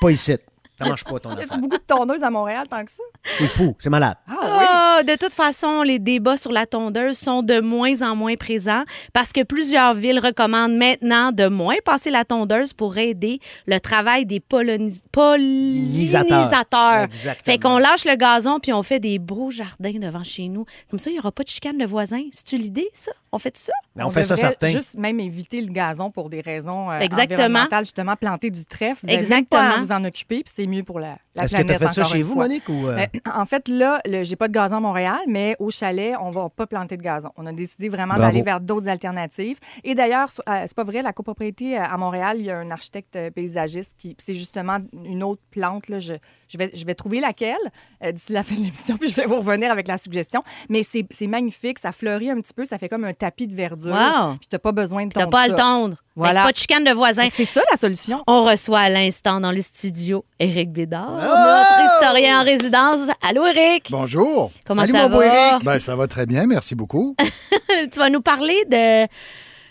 [0.00, 0.36] Pas ici.
[0.78, 1.46] Ça marche pas ton Y affaire.
[1.52, 3.02] a-tu beaucoup de tondeuses à Montréal tant que ça?
[3.38, 4.16] C'est fou, c'est malade.
[4.28, 4.64] Ah oui.
[4.68, 8.84] Ah, de toute façon, les débats sur la tondeuse sont de moins en moins présents
[9.12, 14.24] parce que plusieurs villes recommandent maintenant de moins passer la tondeuse pour aider le travail
[14.26, 17.04] des polonis- pollinisateurs.
[17.04, 17.44] Exactement.
[17.44, 20.64] Fait qu'on lâche le gazon puis on fait des beaux jardins devant chez nous.
[20.90, 22.22] Comme ça, il n'y aura pas de chicane de voisins.
[22.32, 23.12] C'est-tu l'idée, ça?
[23.30, 23.72] On fait ça?
[23.94, 24.68] Mais on, fait ça certain.
[24.68, 27.34] juste même éviter le gazon pour des raisons euh, Exactement.
[27.44, 29.04] environnementales, justement, planter du trèfle.
[29.06, 29.46] Vous Exactement.
[29.50, 31.78] pas à vous en occuper, puis c'est mieux pour la, la Est-ce que tu as
[31.78, 32.44] fait ça chez vous, fois.
[32.44, 32.68] Monique?
[32.68, 32.98] Ou, euh?
[32.98, 36.48] Euh, en fait, là, j'ai pas de gazon à Montréal, mais au chalet, on va
[36.48, 37.30] pas planter de gazon.
[37.36, 39.58] On a décidé vraiment d'aller vers d'autres alternatives.
[39.84, 43.18] Et d'ailleurs, euh, c'est pas vrai, la copropriété à Montréal, il y a un architecte
[43.34, 45.88] paysagiste qui, c'est justement une autre plante.
[45.88, 46.14] Là, je,
[46.48, 47.56] je vais, je vais trouver laquelle
[48.04, 50.42] euh, d'ici la fin de l'émission, puis je vais vous revenir avec la suggestion.
[50.68, 53.94] Mais c'est magnifique, ça fleurit un petit peu, ça fait comme un tapis de verdure.
[53.94, 54.36] Wow.
[54.38, 55.96] Puis t'as pas besoin de T'as tondre pas à le tondre.
[56.16, 56.42] Voilà.
[56.42, 57.28] Pas de chicane de voisins.
[57.30, 58.22] C'est ça la solution.
[58.26, 61.18] On reçoit à l'instant dans le studio Éric Bédard, Oh!
[61.20, 63.08] notre historien en résidence.
[63.22, 63.88] Allô, Éric?
[63.90, 64.52] Bonjour.
[64.64, 65.50] Comment Salut, ça mon beau va?
[65.52, 65.64] Éric.
[65.64, 67.16] Ben, ça va très bien, merci beaucoup.
[67.92, 69.06] tu vas nous parler de...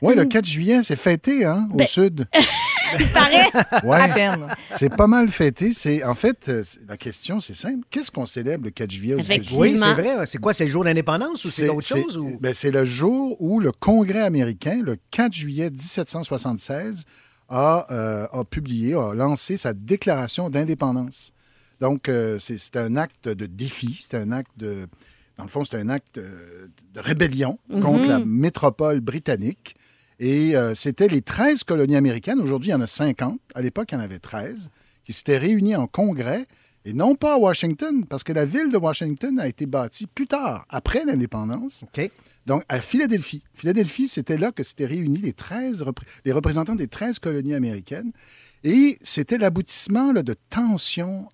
[0.01, 2.27] Oui, le 4 juillet, c'est fêté, hein, au Ben- sud.
[2.99, 3.49] Il paraît.
[3.84, 3.99] Ouais.
[3.99, 4.47] À peine.
[4.73, 5.73] C'est pas mal fêté.
[5.73, 7.86] C'est en fait euh, c'est- la question, c'est simple.
[7.89, 9.63] Qu'est-ce qu'on célèbre le 4 juillet aux Effectivement.
[9.65, 10.25] États-Unis Oui, c'est vrai.
[10.25, 12.15] C'est quoi, c'est le jour d'indépendance ou c'est d'autres choses?
[12.15, 12.38] Ou...
[12.39, 17.03] ben, c'est le jour où le Congrès américain, le 4 juillet 1776,
[17.50, 21.32] a, euh, a publié, a lancé sa déclaration d'indépendance.
[21.80, 24.88] Donc, euh, c'est un acte de défi, c'est un acte de.
[25.38, 29.76] Dans le fond, c'est un acte euh, de rébellion contre la métropole britannique.
[30.20, 32.40] Et euh, c'était les 13 colonies américaines.
[32.40, 33.40] Aujourd'hui, il y en a 50.
[33.54, 34.70] À l'époque, il y en avait 13
[35.06, 36.48] qui s'étaient réunies en congrès
[36.86, 40.26] et non pas à Washington, parce que la ville de Washington a été bâtie plus
[40.26, 41.84] tard, après l'indépendance.
[42.48, 43.44] Donc, à Philadelphie.
[43.54, 48.12] Philadelphie, c'était là que s'étaient réunis les, 13 repré- les représentants des 13 colonies américaines.
[48.64, 51.30] Et c'était l'aboutissement de tensions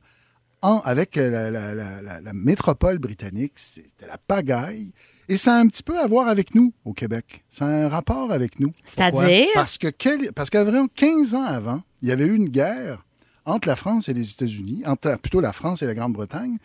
[0.61, 3.53] en- avec euh, la, la- la- la- la métropole britannique.
[3.55, 4.91] C'était la pagaille.
[5.29, 7.45] Et ça a un petit peu à voir avec nous au Québec.
[7.49, 8.73] Ça a un rapport avec nous.
[8.83, 9.21] C'est-à-dire?
[9.53, 13.05] Parce que quel- parce qu'environ 15 ans avant, il y avait eu une guerre
[13.45, 16.57] entre la France et les États-Unis, entre plutôt la France et la Grande-Bretagne.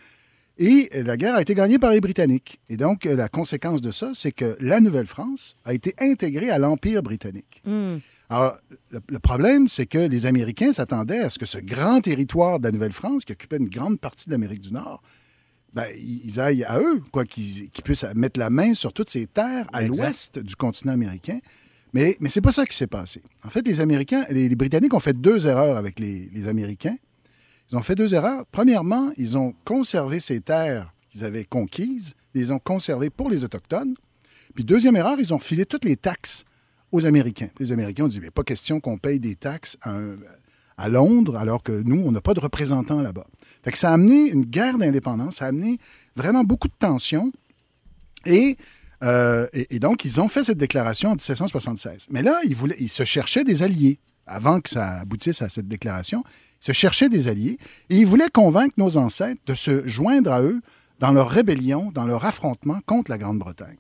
[0.59, 2.61] Et la guerre a été gagnée par les Britanniques.
[2.69, 7.03] Et donc, la conséquence de ça, c'est que la Nouvelle-France a été intégrée à l'Empire
[7.03, 7.63] britannique.
[7.65, 7.99] Hmm.
[8.29, 8.57] Alors,
[8.91, 12.65] le, le problème, c'est que les Américains s'attendaient à ce que ce grand territoire de
[12.65, 15.01] la Nouvelle-France, qui occupait une grande partie de l'Amérique du Nord,
[15.73, 19.67] ben, ils aillent à eux, quoi, qu'ils puissent mettre la main sur toutes ces terres
[19.73, 21.39] à l'ouest du continent américain.
[21.93, 23.23] Mais, mais c'est pas ça qui s'est passé.
[23.45, 26.97] En fait, les Américains, les, les Britanniques ont fait deux erreurs avec les, les Américains.
[27.71, 28.45] Ils ont fait deux erreurs.
[28.51, 33.45] Premièrement, ils ont conservé ces terres qu'ils avaient conquises, ils les ont conservées pour les
[33.45, 33.95] Autochtones.
[34.55, 36.45] Puis deuxième erreur, ils ont filé toutes les taxes
[36.93, 37.51] aux Américains.
[37.59, 41.83] Les Américains ont dit, mais pas question qu'on paye des taxes à, Londres, alors que
[41.83, 43.27] nous, on n'a pas de représentants là-bas.
[43.65, 45.79] Fait que ça a amené une guerre d'indépendance, ça a amené
[46.15, 47.33] vraiment beaucoup de tensions.
[48.25, 48.57] Et,
[49.03, 52.07] euh, et, et donc, ils ont fait cette déclaration en 1776.
[52.11, 53.99] Mais là, ils, voulaient, ils se cherchaient des alliés.
[54.31, 56.23] Avant que ça aboutisse à cette déclaration,
[56.61, 57.59] se cherchaient des alliés
[57.91, 60.61] et ils voulaient convaincre nos ancêtres de se joindre à eux
[60.99, 63.79] dans leur rébellion, dans leur affrontement contre la Grande-Bretagne.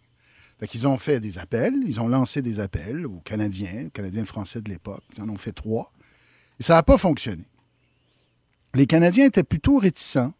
[0.60, 4.24] Fait qu'ils ont fait des appels, ils ont lancé des appels aux Canadiens, aux Canadiens
[4.24, 5.02] français de l'époque.
[5.16, 5.92] Ils en ont fait trois.
[6.58, 7.44] Et ça n'a pas fonctionné.
[8.74, 10.32] Les Canadiens étaient plutôt réticents,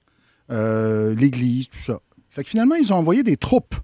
[0.51, 2.01] euh, l'Église, tout ça.
[2.31, 3.77] Fait que finalement, ils ont envoyé des troupes.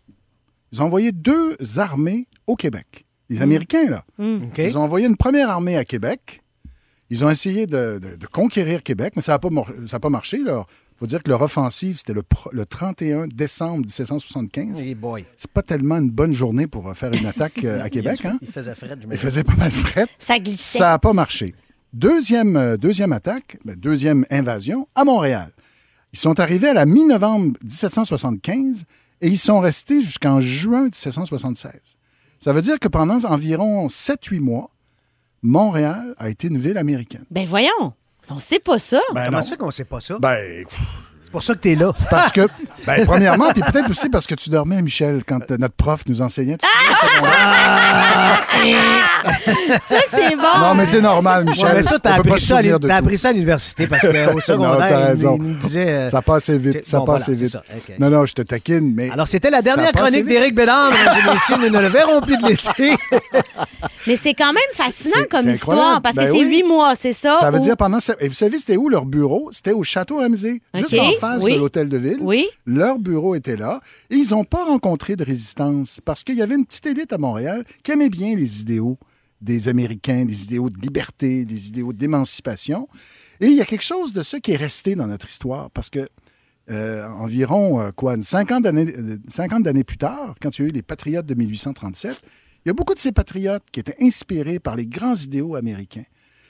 [0.72, 3.06] Ils ont envoyé deux armées au Québec.
[3.30, 4.04] Les Américains, là.
[4.18, 4.58] OK.
[4.58, 6.42] Ils ont envoyé une première armée à Québec.
[7.10, 10.00] Ils ont essayé de, de- de conquérir Québec, mais ça n'a pas, mor- ça a
[10.00, 10.38] pas marché.
[10.38, 10.62] Il
[10.96, 14.80] faut dire que leur offensive, c'était le, pro- le 31 décembre 1775.
[14.80, 15.24] Hey boy.
[15.36, 18.24] C'est pas tellement une bonne journée pour euh, faire une attaque euh, à Québec.
[18.24, 18.38] Hein?
[18.40, 20.06] Il faisait fret, je Il faisait pas mal fret.
[20.18, 20.78] Ça glissait.
[20.78, 21.54] Ça n'a pas marché.
[21.92, 25.52] Deuxième, euh, deuxième attaque, ben, deuxième invasion à Montréal.
[26.12, 28.84] Ils sont arrivés à la mi-novembre 1775
[29.20, 31.72] et ils sont restés jusqu'en juin 1776.
[32.40, 34.70] Ça veut dire que pendant environ 7-8 mois,
[35.44, 37.24] Montréal a été une ville américaine.
[37.30, 37.92] Ben voyons.
[38.30, 38.98] On sait pas ça.
[39.14, 39.42] Ben Comment non.
[39.42, 40.18] ça fait qu'on sait pas ça?
[40.18, 40.64] Ben,
[41.34, 41.92] pour ça que t'es là.
[42.10, 42.48] parce que,
[42.86, 46.56] ben, premièrement, puis peut-être aussi parce que tu dormais, Michel, quand notre prof nous enseignait.
[46.56, 46.66] Tu
[49.88, 50.58] Ça, c'est bon.
[50.60, 51.64] Non, mais c'est normal, Michel.
[51.66, 54.78] Ouais, mais ça, t'as appris, ça à appris ça à l'université parce qu'au Non, secondaire,
[54.88, 55.36] t'as il- raison.
[55.36, 55.88] il, nous disait.
[55.88, 57.86] euh, Ça passe vite, c'est- ça bon, passe voilà, assez c'est vite.
[57.88, 57.94] ça.
[57.98, 59.10] Non, non, je te taquine, mais.
[59.10, 61.56] Alors, c'était la dernière chronique d'Éric Bédard, messieurs.
[61.60, 62.96] Nous ne le verrons plus de l'été.
[64.06, 66.46] Mais c'est quand même fascinant c'est- comme c'est histoire parce Ben que c'est oui.
[66.56, 67.38] huit mois, c'est ça?
[67.40, 67.98] Ça veut ou- dire pendant.
[68.20, 69.48] Et vous savez, c'était où leur bureau?
[69.50, 71.54] C'était au Château Ramsey, juste Ok, en face oui.
[71.54, 72.18] de l'hôtel de ville.
[72.20, 72.46] Oui.
[72.66, 73.80] Leur bureau était là.
[74.10, 77.18] Et ils n'ont pas rencontré de résistance parce qu'il y avait une petite élite à
[77.18, 78.98] Montréal qui aimait bien les idéaux
[79.40, 82.88] des Américains, les idéaux de liberté, les idéaux d'émancipation.
[83.40, 85.90] Et il y a quelque chose de ça qui est resté dans notre histoire parce
[85.90, 86.08] que
[86.70, 90.64] euh, environ euh, quoi, une cinquante d'années, euh, 50 d'années plus tard, quand il y
[90.64, 92.22] a eu les patriotes de 1837,
[92.64, 96.04] il y a beaucoup de ces patriotes qui étaient inspirés par les grands idéaux américains.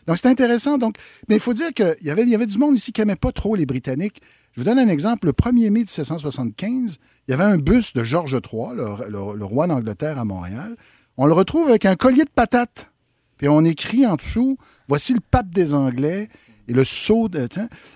[0.07, 0.79] Donc, c'est intéressant.
[0.79, 0.97] Donc,
[1.29, 3.17] mais il faut dire qu'il y avait, il y avait du monde ici qui n'aimait
[3.17, 4.21] pas trop les Britanniques.
[4.55, 5.27] Je vous donne un exemple.
[5.27, 10.19] Le 1er mai 1775, il y avait un bus de George III, le, roi d'Angleterre
[10.19, 10.77] à Montréal.
[11.17, 12.91] On le retrouve avec un collier de patates.
[13.37, 16.29] Puis on écrit en dessous Voici le pape des Anglais
[16.69, 17.49] et le sceau de.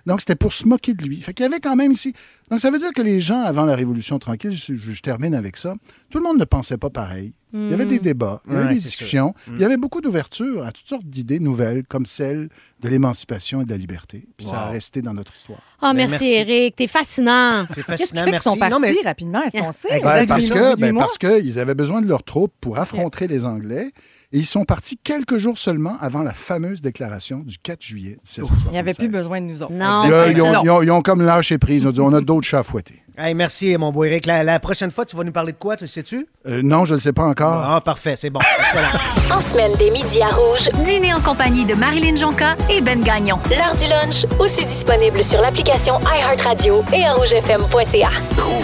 [0.05, 1.21] Donc, c'était pour se moquer de lui.
[1.21, 2.12] Fait qu'il y avait quand même ici.
[2.51, 5.35] Donc, ça veut dire que les gens, avant la Révolution tranquille, je, je- je termine
[5.35, 5.75] avec ça,
[6.11, 7.35] tout le monde ne pensait pas pareil.
[7.55, 10.03] Il y avait des débats, il y avait Ouais, des discussions, il y avait beaucoup
[10.03, 12.51] d'ouverture à toutes sortes d'idées nouvelles, comme celle
[12.83, 14.29] de l'émancipation et de la liberté.
[14.37, 15.59] Puis ça a resté dans notre histoire.
[15.81, 16.27] Oh, merci, merci.
[16.35, 16.77] Eric.
[16.77, 17.65] T'es fascinant.
[17.71, 18.59] C'est Qu'est-ce qui fascinant, fait qu'ils sont merci.
[18.59, 19.43] partis Non, mais rapidement?
[19.45, 20.01] Est-ce qu'on sait?
[20.03, 23.47] Ben, parce que huit ben, parce qu'ils avaient besoin de leurs troupes pour affronter les
[23.47, 23.93] Anglais
[24.33, 28.67] et ils sont partis quelques jours seulement avant la fameuse déclaration du 4 juillet 1776.
[28.67, 29.73] Il n'y avait plus besoin de nous autres.
[29.73, 30.61] Non, ils, ont, ça.
[30.65, 31.85] ils ont- ils ont comme lâché prise.
[31.85, 33.03] Ils ont dit on a d'autres chats à fouetter.
[33.16, 34.27] Hey, merci, mon beau Eric.
[34.27, 36.29] La, la prochaine fois, tu vas nous parler de quoi, tu le sais-tu?
[36.46, 37.64] Euh, non, je ne le sais pas encore.
[37.66, 38.38] Ah, parfait, c'est bon.
[39.33, 43.38] En semaine dès midi à Rouge, dînez en compagnie de Marilyn Jonca et Ben Gagnon.
[43.51, 48.09] L'heure du lunch, aussi disponible sur l'application iHeartRadio et à rougefm.ca.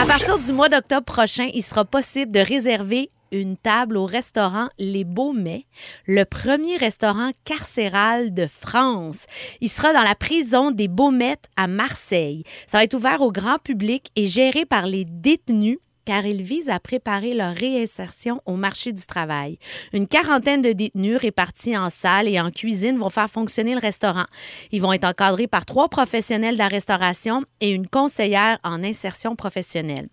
[0.01, 3.11] À partir du mois d'octobre prochain, il sera possible de réserver
[3.41, 5.67] une table au restaurant Les Baumets,
[6.07, 9.27] le premier restaurant carcéral de France.
[9.61, 12.45] Il sera dans la prison des Baumettes à Marseille.
[12.67, 16.69] Ça va être ouvert au grand public et géré par les détenus car il vise
[16.69, 19.59] à préparer leur réinsertion au marché du travail.
[19.93, 24.27] Une quarantaine de détenus répartis en salle et en cuisine vont faire fonctionner le restaurant.
[24.71, 29.35] Ils vont être encadrés par trois professionnels de la restauration et une conseillère en insertion
[29.35, 30.09] professionnelle.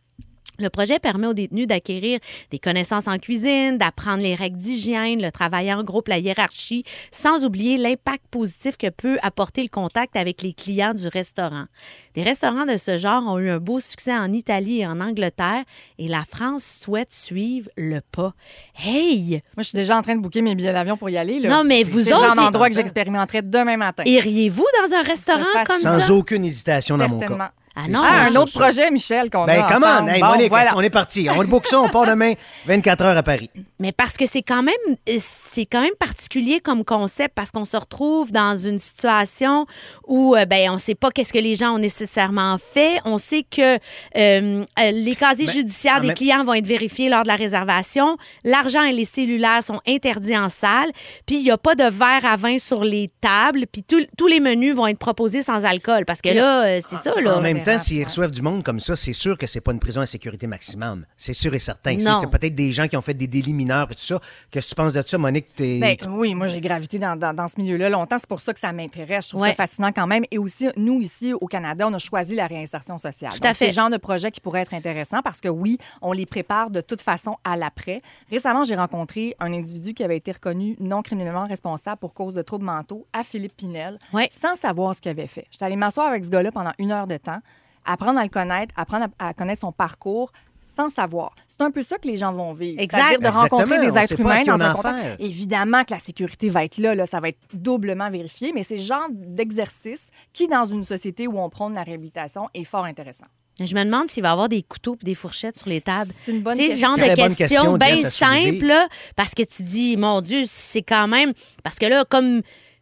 [0.62, 2.20] Le projet permet aux détenus d'acquérir
[2.52, 7.46] des connaissances en cuisine, d'apprendre les règles d'hygiène, le travail en groupe, la hiérarchie, sans
[7.46, 11.66] oublier l'impact positif que peut apporter le contact avec les clients du restaurant.
[12.14, 15.64] Des restaurants de ce genre ont eu un beau succès en Italie et en Angleterre
[15.98, 18.34] et la France souhaite suivre le pas.
[18.76, 19.42] Hey!
[19.56, 21.40] Moi, je suis déjà en train de booker mes billets d'avion pour y aller.
[21.40, 21.50] Là.
[21.50, 24.04] Non, mais C'est vous le genre autres, d'endroit il- que j'expérimenterai demain matin.
[24.06, 25.90] Iriez-vous dans un restaurant comme fascine.
[25.90, 26.00] ça?
[26.02, 27.52] Sans aucune hésitation dans mon cas.
[27.76, 28.02] Ah non.
[28.04, 29.88] Ah, un autre projet, Michel, qu'on Ben, a comment?
[29.88, 30.10] ensemble.
[30.10, 30.72] Hey, Bon, Monique, voilà.
[30.76, 31.28] on est parti.
[31.34, 32.34] On le book ça, on part demain,
[32.66, 33.50] 24 heures à Paris.
[33.80, 34.76] Mais parce que c'est quand même
[35.10, 39.66] euh, c'est quand même particulier comme concept parce qu'on se retrouve dans une situation
[40.06, 43.44] où euh, ben on sait pas qu'est-ce que les gens ont nécessairement fait, on sait
[43.50, 43.80] que
[44.18, 48.18] euh, les casiers Ben, judiciaires des même- clients vont être vérifiés lors de la réservation,
[48.44, 50.92] l'argent et les cellulaires sont interdits en salle,
[51.26, 54.28] puis il y a pas de verre à vin sur les tables, puis tout- tous
[54.28, 57.38] les menus vont être proposés sans alcool parce que là c'est ça là.
[57.38, 58.04] En même temps, dérape, s'ils ouais.
[58.06, 61.06] reçoivent du monde comme ça, c'est sûr que c'est pas une prison à sécurité maximum.
[61.18, 61.98] C'est sûr et certain.
[62.00, 62.20] C'est- Non.
[62.20, 64.20] C'est peut-être des gens qui ont fait des délits mineurs et tout ça.
[64.50, 65.54] Qu'est-ce que tu penses de ça, Monique?
[65.56, 68.18] T'es- Ben, oui, moi, j'ai gravité dans, dans- dans ce milieu-là longtemps.
[68.18, 69.26] C'est pour ça que ça m'intéresse.
[69.26, 69.50] Je trouve Ouais.
[69.50, 70.24] ça fascinant quand même.
[70.32, 73.32] Et aussi, nous, ici, au Canada, on a choisi la réinsertion sociale.
[73.32, 73.68] Tout à Donc, C'est fait.
[73.68, 76.82] le genre de projet qui pourrait être intéressant parce que, oui, on les prépare de
[76.82, 78.02] toute façon à l'après.
[78.30, 82.42] Récemment, j'ai rencontré un individu qui avait été reconnu non criminellement responsable pour cause de
[82.42, 84.28] troubles mentaux à Philippe Pinel, Ouais.
[84.32, 85.46] sans savoir ce qu'il avait fait.
[85.52, 87.40] J'étais allée m'asseoir avec ce gars-là pendant une heure de temps,
[87.86, 91.36] apprendre à le connaître, apprendre à, à connaître son parcours sans savoir.
[91.48, 92.80] C'est un peu ça que les gens vont vivre.
[92.80, 93.00] Exact.
[93.00, 93.58] C'est-à-dire de Exactement.
[93.58, 95.16] rencontrer On des êtres humains dans un contexte.
[95.20, 98.78] Évidemment que la sécurité va être là, là, ça va être doublement vérifié, mais c'est
[98.78, 103.26] le genre d'exercice qui, dans une société où on prône la réhabilitation, est fort intéressant.
[103.60, 106.12] Je me demande s'il va y avoir des couteaux et des fourchettes sur les tables.
[106.24, 106.88] C'est une bonne question.
[106.88, 111.34] genre de question, bien là, parce que tu dis, mon Dieu, c'est quand même.
[111.64, 112.42] Parce que là, comme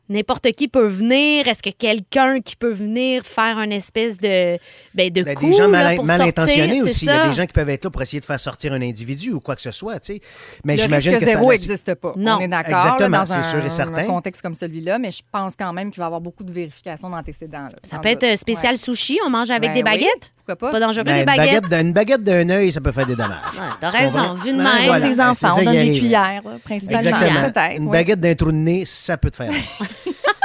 [0.10, 4.58] n'importe qui peut venir, est-ce que quelqu'un qui peut venir faire une espèce de,
[4.94, 7.06] ben, de Ben, coup des gens là, mal, pour mal sortir, intentionnés aussi.
[7.06, 8.82] Il y a des gens qui peuvent être là pour essayer de faire sortir un
[8.82, 10.22] individu ou quoi que ce soit, tu sais.
[10.66, 12.14] Mais j'imagine que zéro ça n'existe pas.
[12.16, 12.38] Non.
[12.40, 13.98] On est d'accord Exactement, là, dans c'est sûr et certain.
[13.98, 16.52] un contexte comme celui-là, mais je pense quand même qu'il va y avoir beaucoup de
[16.52, 17.64] vérifications d'antécédents.
[17.64, 17.76] là.
[17.84, 18.78] Ça peut être euh, spécial Ouais.
[18.78, 20.32] sushi, on mange avec Ben des oui, baguettes?
[20.38, 20.72] Pourquoi pas?
[20.72, 21.46] Pas dangereux, Ben, des une baguettes?
[21.62, 23.38] baguette, d'un- une baguette d'un œil, ça peut faire des dommages.
[23.54, 24.86] Ouais, T'as raison, vu de Ben, même.
[24.88, 25.08] voilà.
[25.08, 27.10] des enfants, ça on donne des cuillères, là, principalement.
[27.10, 27.42] Exactement.
[27.52, 27.76] Peut-être.
[27.78, 27.92] Une oui.
[27.92, 29.60] baguette d'un trou de nez, ça peut te faire mal.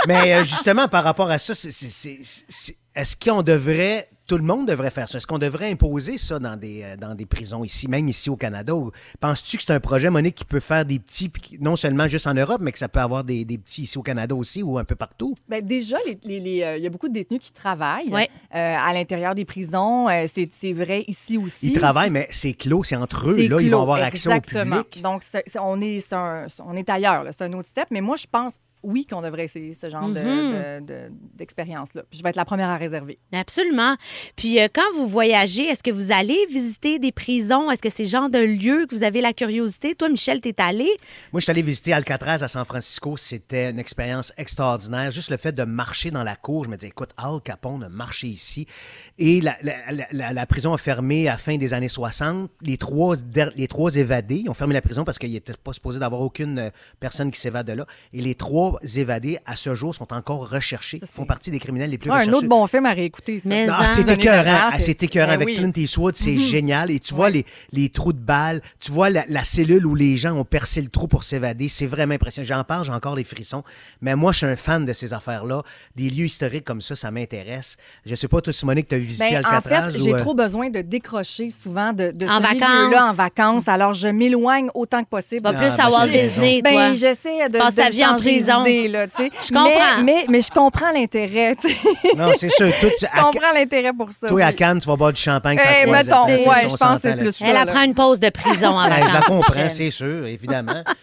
[0.07, 4.36] Mais euh, justement, par rapport à ça, c'est- c'est- c'est- c'est- est-ce qu'on devrait, tout
[4.36, 5.18] le monde devrait faire ça?
[5.18, 8.36] Est-ce qu'on devrait imposer ça dans des, euh, dans des prisons ici, même ici au
[8.36, 8.74] Canada?
[8.74, 11.30] Ou Penses-tu que c'est un projet, Monique, qui peut faire des petits,
[11.61, 14.02] non seulement juste en Europe, mais que ça peut avoir des, des petits ici au
[14.02, 15.34] Canada aussi ou un peu partout?
[15.48, 18.28] Ben, déjà, les- les- les, euh, il y a beaucoup de détenus qui travaillent Ouais.
[18.55, 20.09] euh, à l'intérieur des prisons.
[20.09, 21.68] Euh, c'est c'est vrai ici aussi.
[21.68, 23.36] Ils travaillent, mais c'est clos, c'est entre eux.
[23.36, 24.82] C'est Là, ils vont avoir accès au exactement.
[24.84, 25.02] public.
[25.02, 27.24] Donc, c'est- on, est, un- on est ailleurs.
[27.24, 27.32] là.
[27.32, 27.88] C'est un autre step.
[27.90, 28.55] Mais moi, je pense,
[28.85, 30.87] oui, qu'on devrait essayer ce genre de- Mhm.
[30.87, 32.03] de- de- d'expérience-là.
[32.12, 33.18] Je vais être la première à réserver.
[33.32, 33.97] Absolument.
[34.37, 37.70] Puis euh, quand vous voyagez, est-ce que vous allez visiter des prisons?
[37.70, 39.95] Est-ce que c'est le genre de lieu que vous avez la curiosité?
[39.95, 40.89] Toi, Michel, t'es allé?
[41.32, 43.16] Moi, je suis allé visiter Alcatraz à San Francisco.
[43.16, 45.11] C'était une expérience extraordinaire.
[45.11, 47.89] Juste le fait de marcher dans la cour, je me disais, écoute, Al Capone a
[47.89, 48.66] marché ici.
[49.18, 52.51] Et la, la- la- la- la prison a fermé à la fin des années 60.
[52.62, 53.16] Les trois,
[53.57, 56.59] les trois évadés, ils ont fermé la prison parce qu'il n'était pas supposé d'avoir aucune
[56.59, 56.70] euh,
[57.01, 57.87] personne qui s'évade de là.
[58.12, 60.98] Et les trois évadés, à ce jour, sont encore recherchés.
[61.00, 62.38] Ça, c'est- font partie des criminels les plus Ouais, un recherchés.
[62.38, 63.40] autre bon film à réécouter.
[63.40, 63.48] Ça.
[63.48, 64.44] Mais Ah, en- c'est écœurant.
[64.44, 65.28] temps, Ah, c'est écœurant.
[65.28, 65.54] Ben Avec oui.
[65.56, 66.38] Clint Eastwood, c'est Mhm.
[66.38, 66.90] génial.
[66.90, 70.16] Et tu vois les, les trous de balles, tu vois la, la cellule où les
[70.16, 71.68] gens ont percé le trou pour s'évader.
[71.68, 72.46] C'est vraiment impressionnant.
[72.46, 73.62] J'en parle, j'ai encore les frissons.
[74.00, 75.62] Mais moi, je suis un fan de ces affaires-là.
[75.96, 77.76] Des lieux historiques comme ça, ça m'intéresse.
[78.06, 79.90] Je sais pas, toi, Simonique, tu as visité Ben, en Alcatraz?
[79.92, 82.54] fait, ou, j'ai euh, trop besoin de décrocher souvent de, de En ce vacances.
[82.60, 83.68] milieu-là en vacances.
[83.68, 85.42] Alors, je m'éloigne autant que possible.
[85.42, 86.22] Va Ah, plus ben, à Walt c'est.
[86.22, 86.70] Disney, toi.
[86.72, 88.63] Ben, j'essaie de, passes de ta vie en prison.
[88.64, 89.30] D'idée, là, tu sais.
[89.44, 89.70] Je comprends.
[89.98, 91.56] Mais, mais, mais je comprends l'intérêt.
[91.60, 91.76] tu sais.
[92.16, 92.68] Non, c'est sûr.
[92.80, 94.28] Toi, tu- Je à, comprends l'intérêt pour ça.
[94.28, 94.52] toi, à.
[94.52, 95.58] Cannes, tu vas boire du champagne.
[95.82, 97.22] Eh, mettons, là, c'est ouais, ça, je on pense que s'entend c'est là-dessus.
[97.24, 97.46] plus ça.
[97.50, 100.82] Elle apprend une pause de prison en Ouais, je la comprends, c'est sûr, évidemment.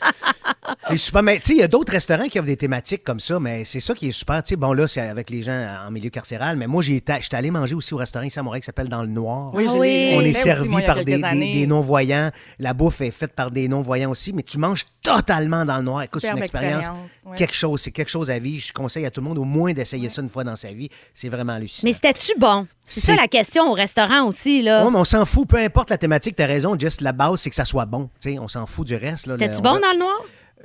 [0.87, 1.23] C'est super.
[1.23, 3.63] Mais tu sais, il y a d'autres restaurants qui offrent des thématiques comme ça, mais
[3.65, 4.41] c'est ça qui est super.
[4.43, 7.51] Tu sais, bon, là, c'est avec les gens en milieu carcéral, mais moi, j'étais allé
[7.51, 9.53] manger aussi au restaurant ici à Montréal qui s'appelle Dans le Noir.
[9.53, 10.11] Oui, Ah oui.
[10.15, 12.31] On est fait servi moi, par des, non-voyants.
[12.59, 16.03] La bouffe est faite par des non-voyants aussi, mais tu manges totalement dans le noir.
[16.03, 16.85] Écoute, c'est une expérience.
[17.25, 17.37] ouais.
[17.37, 18.63] Quelque chose, c'est quelque chose à vivre.
[18.67, 20.89] Je conseille à tout le monde au moins d'essayer ça une fois dans sa vie.
[21.15, 21.89] C'est vraiment hallucinant.
[21.89, 22.67] Mais c'était-tu bon?
[22.83, 24.83] C'est ça C'est- la question au restaurant aussi, là.
[24.85, 27.49] Ouais, mais on s'en fout, peu importe la thématique, t'as raison, juste la base, c'est
[27.49, 28.09] que ça soit bon.
[28.21, 29.27] Tu sais, on s'en fout du reste.
[29.27, 29.35] là.
[29.39, 30.19] C'était-tu Le- bon dans le noir?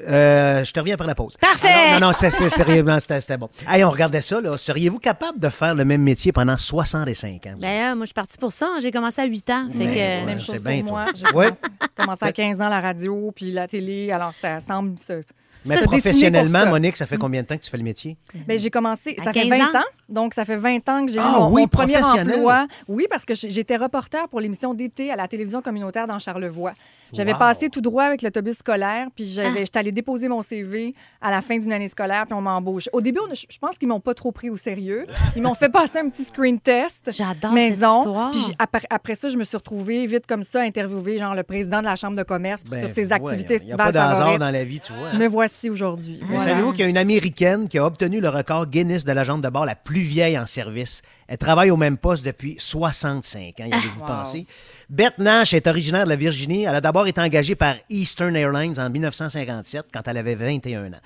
[0.06, 1.36] Euh, je te reviens après la pause.
[1.40, 1.68] Parfait!
[1.72, 3.48] Ah non, non, c'était- c'était sérieusement, c'était c'était bon.
[3.68, 4.58] Hey, on regardait ça, là.
[4.58, 7.50] Seriez-vous capable de faire le même métier pendant 65 ans?
[7.54, 7.60] vous?
[7.60, 8.68] Ben là, moi, je suis partie pour ça.
[8.82, 9.68] J'ai commencé à 8 ans.
[9.72, 9.94] Fait Ben, que...
[9.94, 10.24] ouais.
[10.24, 11.06] Même chose pour moi.
[11.14, 11.50] J'ai Ouais.
[11.96, 14.10] commencé, à 15 ans la radio, puis la télé.
[14.12, 15.22] Alors, ça semble se.
[15.68, 16.64] Mais professionnellement.
[16.66, 18.16] Monique, ça fait combien de temps que tu fais le métier?
[18.46, 19.78] Ben, j'ai commencé, ça fait 15 20 ans?
[19.78, 19.84] ans.
[20.08, 22.68] Donc, ça fait 20 ans que j'ai eu Ah mon, oui, mon premier emploi.
[22.86, 26.72] Oui, parce que j'ai- j'étais reporter pour l'émission d'été à la télévision communautaire dans Charlevoix.
[27.12, 27.38] J'avais Wow.
[27.38, 29.64] passé tout droit avec l'autobus scolaire, puis j'avais- Ah.
[29.64, 32.88] j'étais allée déposer mon CV à la fin d'une année scolaire, puis on m'embauche.
[32.92, 35.06] Au début, on je pense qu'ils m'ont pas trop pris au sérieux.
[35.36, 37.10] Ils m'ont fait passer un petit screen test.
[37.16, 38.02] J'adore maison.
[38.02, 38.30] cette histoire.
[38.30, 41.80] Puis après, après ça, je me suis retrouvée vite comme ça, interviewée, genre le président
[41.80, 43.92] de la Chambre de commerce pour- sur ses activités Il n'y Ben, a pas
[44.38, 45.08] dans la vie, tu vois.
[45.10, 45.18] hein?
[45.18, 46.18] Me voici aujourd'hui.
[46.22, 46.42] Mais Voilà.
[46.44, 49.48] savez-vous qu'il y a une Américaine qui a obtenu le record Guinness de l'agente de
[49.48, 51.02] bord la plus vieille en service?
[51.28, 54.06] Elle travaille au même poste depuis 65 ans, y avez-vous Wow.
[54.06, 54.46] pensé?
[54.88, 56.62] Beth Nash est originaire de la Virginie.
[56.62, 61.00] Elle a d'abord été engagée par Eastern Airlines en 1957, quand elle avait 21 ans.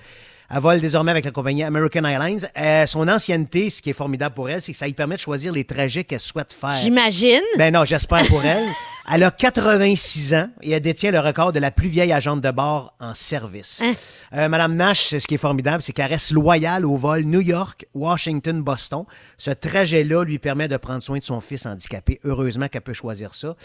[0.52, 2.46] Elle vole désormais avec la compagnie American Airlines.
[2.58, 5.20] Euh, son ancienneté, ce qui est formidable pour elle, c'est que ça lui permet de
[5.20, 6.72] choisir les trajets qu'elle souhaite faire.
[6.82, 7.40] J'imagine.
[7.56, 8.64] Ben non, j'espère pour elle.
[9.12, 12.50] Elle a 86 ans et elle détient le record de la plus vieille agente de
[12.50, 13.80] bord en service.
[13.82, 13.94] Hein?
[14.34, 17.86] Euh, Madame Nash, ce qui est formidable, c'est qu'elle reste loyale au vol New York,
[17.94, 19.04] Washington, Boston.
[19.38, 22.20] Ce trajet-là lui permet de prendre soin de son fils handicapé.
[22.24, 23.56] Heureusement qu'elle peut choisir ça.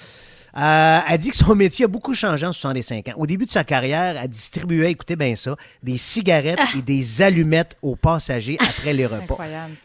[0.57, 3.13] Euh, elle dit que son métier a beaucoup changé en 65 ans.
[3.17, 7.75] Au début de sa carrière, elle distribuait, écoutez bien ça, des cigarettes et des allumettes
[7.81, 9.37] aux passagers après les repas.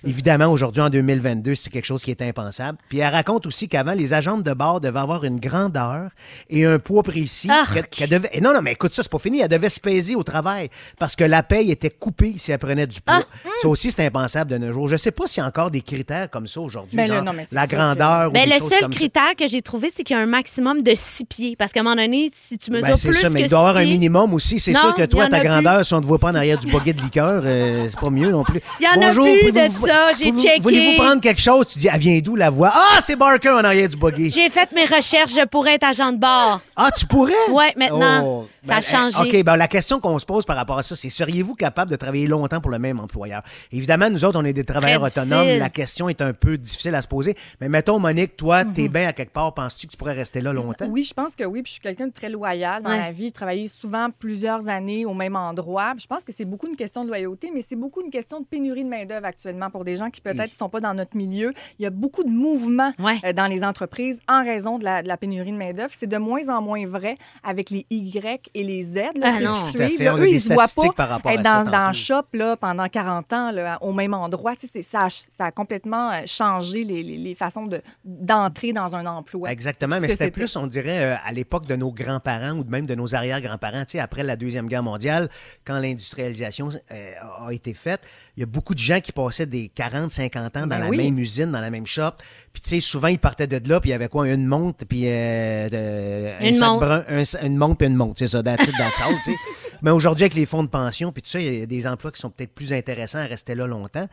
[0.06, 2.78] Évidemment, aujourd'hui, en 2022, c'est quelque chose qui est impensable.
[2.88, 6.10] Puis elle raconte aussi qu'avant, les agentes de bord devaient avoir une grandeur
[6.48, 7.50] et un poids précis.
[7.50, 7.72] Arc.
[7.74, 8.30] qu'elle- qu'elle devait...
[8.32, 9.40] et non, non, mais écoute ça, c'est pas fini.
[9.40, 12.86] Elle devait se peser au travail parce que la paye était coupée si elle prenait
[12.86, 13.24] du poids.
[13.60, 14.86] Ça aussi, c'est impensable de nos jours.
[14.88, 16.96] Je sais pas s'il y a encore des critères comme ça aujourd'hui.
[16.96, 18.98] Ben genre non, la sûr que- grandeur ou Ben, le seul comme ça.
[18.98, 21.56] critère que j'ai trouvé, c'est qu'il y a un maximum de 6 pieds.
[21.56, 23.50] Parce qu'à un moment donné, si tu mesures Ben, c'est plus ça, mais que il
[23.50, 24.60] doit y avoir six un minimum aussi.
[24.60, 25.48] C'est sûr que toi, ta a plus.
[25.48, 27.98] grandeur, si on ne te voit pas en arrière du buggy de liqueur, euh, c'est
[27.98, 28.60] pas mieux non plus.
[28.80, 30.60] Il y en a Bonjour, plus pouvez-vous- de ça, j'ai checké.
[30.60, 31.66] Voulez-vous prendre quelque chose?
[31.66, 32.70] Tu dis, elle vient d'où la voix?
[32.72, 34.30] Ah, c'est Barker en arrière du buggy.
[34.30, 36.60] J'ai fait mes recherches, je pourrais être agent de bord.
[36.76, 37.32] Ah, tu pourrais?
[37.50, 39.18] Ouais, maintenant, Oh, ça a ben, changé.
[39.38, 41.96] OK, ben, la question qu'on se pose par rapport à ça, c'est seriez-vous capable de
[41.96, 43.42] travailler longtemps pour le même employeur?
[43.72, 45.46] Évidemment, nous autres, on est des travailleurs autonomes.
[45.58, 47.34] La question est un peu difficile à se poser.
[47.60, 48.72] Mais mettons, Monique, toi, Mhm.
[48.74, 49.52] t'es bien à quelque part.
[49.54, 50.49] Penses-tu que tu pourrais rester là?
[50.52, 50.86] Longtemps?
[50.88, 51.62] Oui, je pense que oui.
[51.62, 52.98] Puis je suis quelqu'un de très loyal dans Ouais.
[52.98, 53.24] la vie.
[53.24, 55.92] J'ai travaillé souvent plusieurs années au même endroit.
[55.92, 58.40] Puis je pense que c'est beaucoup une question de loyauté, mais c'est beaucoup une question
[58.40, 61.16] de pénurie de main-d'œuvre actuellement pour des gens qui peut-être ne sont pas dans notre
[61.16, 61.52] milieu.
[61.78, 63.18] Il y a beaucoup de mouvements Ouais.
[63.24, 65.92] euh, dans les entreprises en raison de la, de la pénurie de main-d'œuvre.
[65.96, 68.94] C'est de moins en moins vrai avec les Y et les Z.
[68.94, 69.54] Là, Ah non.
[69.54, 70.04] qui à suivent, fait.
[70.04, 71.86] là, eux, ils se voient pas par rapport à être dans, dans tantôt.
[71.88, 74.56] le shop là, pendant 40 ans là, au même endroit.
[74.56, 78.72] Tu sais, ça, a, ça a complètement euh, changé les, les- les façons de- d'entrer
[78.72, 79.50] dans un emploi.
[79.50, 80.30] Exactement, mais c'était.
[80.40, 83.92] Plus, on dirait, euh, à l'époque de nos grands-parents ou même de nos arrière-grands-parents, tu
[83.92, 85.28] sais, après la Deuxième Guerre mondiale,
[85.64, 87.12] quand l'industrialisation euh,
[87.46, 88.00] a été faite,
[88.36, 90.88] il y a beaucoup de gens qui passaient des 40, 50 ans dans Ben la
[90.88, 90.96] oui.
[90.96, 92.12] même usine, dans la même shop.
[92.52, 94.84] Puis, tu sais, souvent, ils partaient de là, puis il y avait quoi, une montre,
[94.86, 96.84] puis euh, de- Une montre.
[96.86, 99.32] brun, un sa- une montre, puis une montre, c'est ça, that's it, that's all, tu
[99.32, 99.36] sais.
[99.82, 102.20] Mais aujourd'hui, avec les fonds de pension, puis ça, il y a des emplois qui
[102.20, 104.06] sont peut-être plus intéressants à rester là longtemps.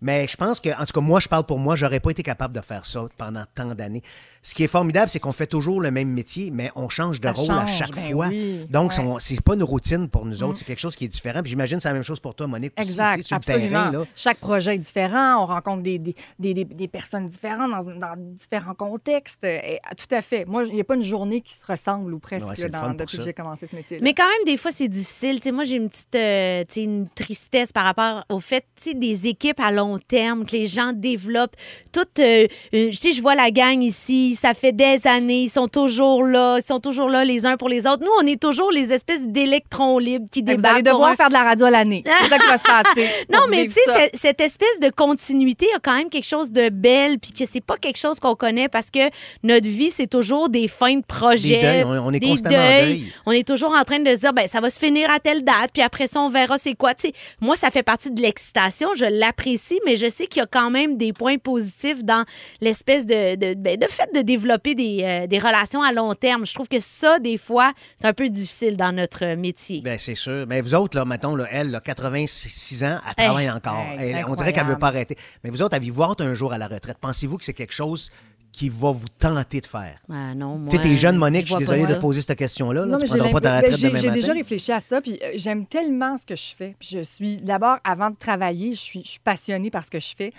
[0.00, 2.22] Mais je pense que, en tout cas, moi, je parle pour moi, j'aurais pas été
[2.22, 4.02] capable de faire ça pendant tant d'années.
[4.42, 7.26] Ce qui est formidable, c'est qu'on fait toujours le même métier, mais on change de
[7.26, 8.26] Ça rôle à chaque ben fois.
[8.28, 9.02] oui, Donc, ouais.
[9.04, 9.16] Mm.
[9.18, 11.40] c'est pas une routine pour nous autres, c'est quelque chose qui est différent.
[11.42, 12.72] Puis j'imagine que c'est la même chose pour toi, Monique.
[12.78, 13.68] aussi, Exact, tu sais, sur le absolument.
[13.70, 14.04] terrain, là.
[14.14, 15.42] Chaque projet est différent.
[15.42, 19.42] On rencontre des, des, des- des- des personnes différentes dans, dans différents contextes.
[19.44, 20.44] Et, ah, tout à fait.
[20.44, 22.94] Moi, il n'y a pas une journée qui se ressemble ou presque Ouais, là, dans-
[22.94, 23.18] depuis ça.
[23.18, 23.98] que j'ai commencé ce métier.
[24.00, 25.36] Mais quand même, des fois, c'est difficile.
[25.40, 28.94] Tu sais, moi, j'ai une petite euh, une tristesse par rapport au fait tu sais,
[28.94, 31.56] des équipes à long terme, que les gens développent.
[31.92, 35.48] Tout, euh, euh, tu sais, je vois la gang ici, ça fait des années, ils
[35.50, 38.02] sont toujours là, ils sont toujours là les uns pour les autres.
[38.02, 41.32] Nous, on est toujours les espèces d'électrons libres qui Vous allez devoir un- faire de
[41.34, 42.02] la radio à l'année.
[42.22, 42.62] C'est ça qui va se
[42.94, 43.08] passer.
[43.32, 47.18] Non, mais tu sais, cette- espèce de continuité a quand même quelque chose de belle,
[47.18, 49.08] puis que c'est pas quelque chose qu'on connaît parce que
[49.42, 51.56] notre vie, c'est toujours des fins de projet.
[51.56, 53.12] Des deuils, on- on est des constamment en deuil.
[53.26, 55.42] On est toujours en train de se dire, ben, ça va se finir à telle
[55.42, 56.94] date, puis après ça, on verra c'est quoi.
[56.94, 60.40] Tu sais, moi, ça fait partie de l'excitation, je l'apprécie, aussi, mais je sais qu'il
[60.40, 62.24] y a quand même des points positifs dans
[62.60, 66.46] l'espèce de, de, ben, de fait de développer des, euh, des relations à long terme.
[66.46, 69.80] Je trouve que ça, des fois, c'est un peu difficile dans notre métier.
[69.82, 70.46] Ben, c'est sûr.
[70.48, 73.26] Mais vous autres, là, mettons, là, elle, là, 86 ans, elle Hey.
[73.28, 73.78] travaille encore.
[73.78, 74.70] Hey, c'est Elle- on dirait qu'elle incroyable.
[74.70, 75.16] veut pas arrêter.
[75.44, 76.98] Mais vous autres, avez-vous hâte un jour à la retraite?
[77.00, 78.10] Pensez-vous que c'est quelque chose
[78.56, 79.96] qui va vous tenter de faire?
[80.10, 81.94] Ah non, moi, Tu sais, t'es jeune, Monique, je suis vois pas désolé ça.
[81.96, 82.80] de poser cette question-là.
[82.80, 82.86] là.
[82.86, 85.66] Non, tu mais j'ai prendras pas demain j'ai- déjà réfléchi à ça, puis euh, j'aime
[85.66, 86.74] tellement ce que je fais.
[86.78, 90.00] Puis je suis, d'abord, avant de travailler, je suis, je suis passionnée par ce que
[90.00, 90.32] je fais.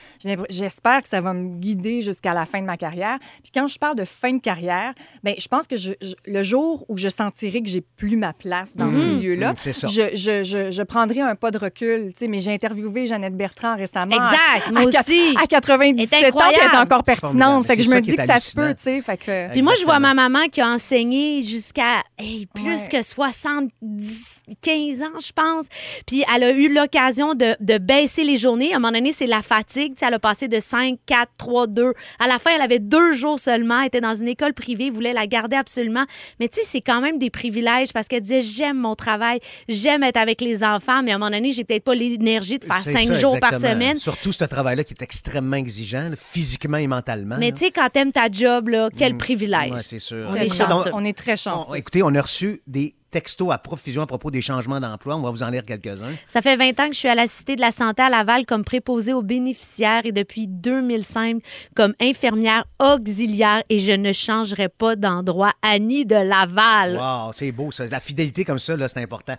[0.49, 3.19] J'espère que ça va me guider jusqu'à la fin de ma carrière.
[3.43, 4.93] Puis quand je parle de fin de carrière,
[5.23, 8.33] ben, je pense que je- je- le jour où je sentirai que j'ai plus ma
[8.33, 9.87] place dans ce milieu-là, Mhm, c'est ça.
[9.87, 12.09] je, je, je, je prendrai un pas de recul.
[12.13, 14.15] Tu sais, mais j'ai interviewé Jeannette Bertrand récemment.
[14.15, 15.35] Exact, à- moi à aussi.
[15.41, 17.65] À 97 ans, elle est encore pertinente.
[17.65, 19.01] Fait que je me qui est que ça se peut, tu sais.
[19.01, 19.51] Fait que...
[19.51, 22.87] Puis moi, je vois ma maman qui a enseigné jusqu'à hey, plus Ouais.
[22.91, 25.65] que 70, 15 ans, je pense.
[26.05, 28.73] Puis elle a eu l'occasion de, de baisser les journées.
[28.73, 29.93] À un moment donné, c'est la fatigue.
[29.93, 31.93] Tu sais, elle a passé de 5, 4, 3, 2.
[32.19, 33.81] À la fin, elle avait deux jours seulement.
[33.81, 36.05] Elle était dans une école privée, voulait la garder absolument.
[36.39, 40.03] Mais tu sais, c'est quand même des privilèges parce qu'elle disait j'aime mon travail, j'aime
[40.03, 42.77] être avec les enfants, mais à un moment donné, j'ai peut-être pas l'énergie de faire
[42.77, 43.97] C'est 5 ça, jours par semaine.
[43.97, 47.35] Surtout ce travail-là qui est extrêmement exigeant, là, physiquement et mentalement.
[47.39, 49.71] Mais tu sais, quand t'aimes ta job, là, quel privilège.
[49.71, 49.75] Mm.
[49.75, 50.27] Ouais, c'est sûr.
[50.29, 50.91] On est chanceux.
[50.93, 51.75] On est très on- chanceux.
[51.75, 55.15] écoutez, on a reçu des textos à profusion à propos des changements d'emploi.
[55.15, 56.11] On va vous en lire quelques-uns.
[56.27, 58.45] Ça fait 20 ans que je suis à la Cité de la Santé à Laval
[58.45, 61.41] comme préposée aux bénéficiaires et depuis 2005
[61.73, 65.53] comme infirmière auxiliaire et je ne changerai pas d'endroit.
[65.61, 66.97] Annie de Laval.
[66.97, 67.85] Wow, c'est beau ça.
[67.87, 69.35] La fidélité comme ça, là, c'est important.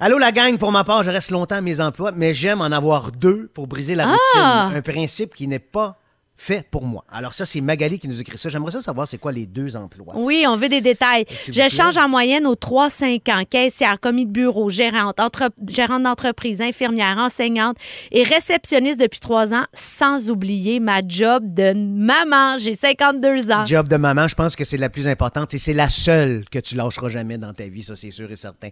[0.00, 2.72] Allô la gang, pour ma part, je reste longtemps à mes emplois, mais j'aime en
[2.72, 4.64] avoir deux pour briser la Ah!
[4.64, 4.78] routine.
[4.78, 5.99] Un principe qui n'est pas
[6.42, 7.04] fait pour moi.
[7.12, 8.48] Alors ça, c'est Magali qui nous écrit ça.
[8.48, 10.14] J'aimerais ça savoir c'est quoi les deux emplois.
[10.16, 11.26] Oui, on veut des détails.
[11.52, 13.42] Je change en moyenne aux 3-5 ans.
[13.48, 17.76] Caissière, commis de bureau, gérante, entre- gérante d'entreprise, infirmière, enseignante
[18.10, 22.56] et réceptionniste depuis 3 ans, sans oublier ma job de maman.
[22.56, 23.66] J'ai 52 ans.
[23.66, 26.58] Job de maman, je pense que c'est la plus importante et c'est la seule que
[26.58, 28.68] tu lâcheras jamais dans ta vie, ça c'est sûr et certain.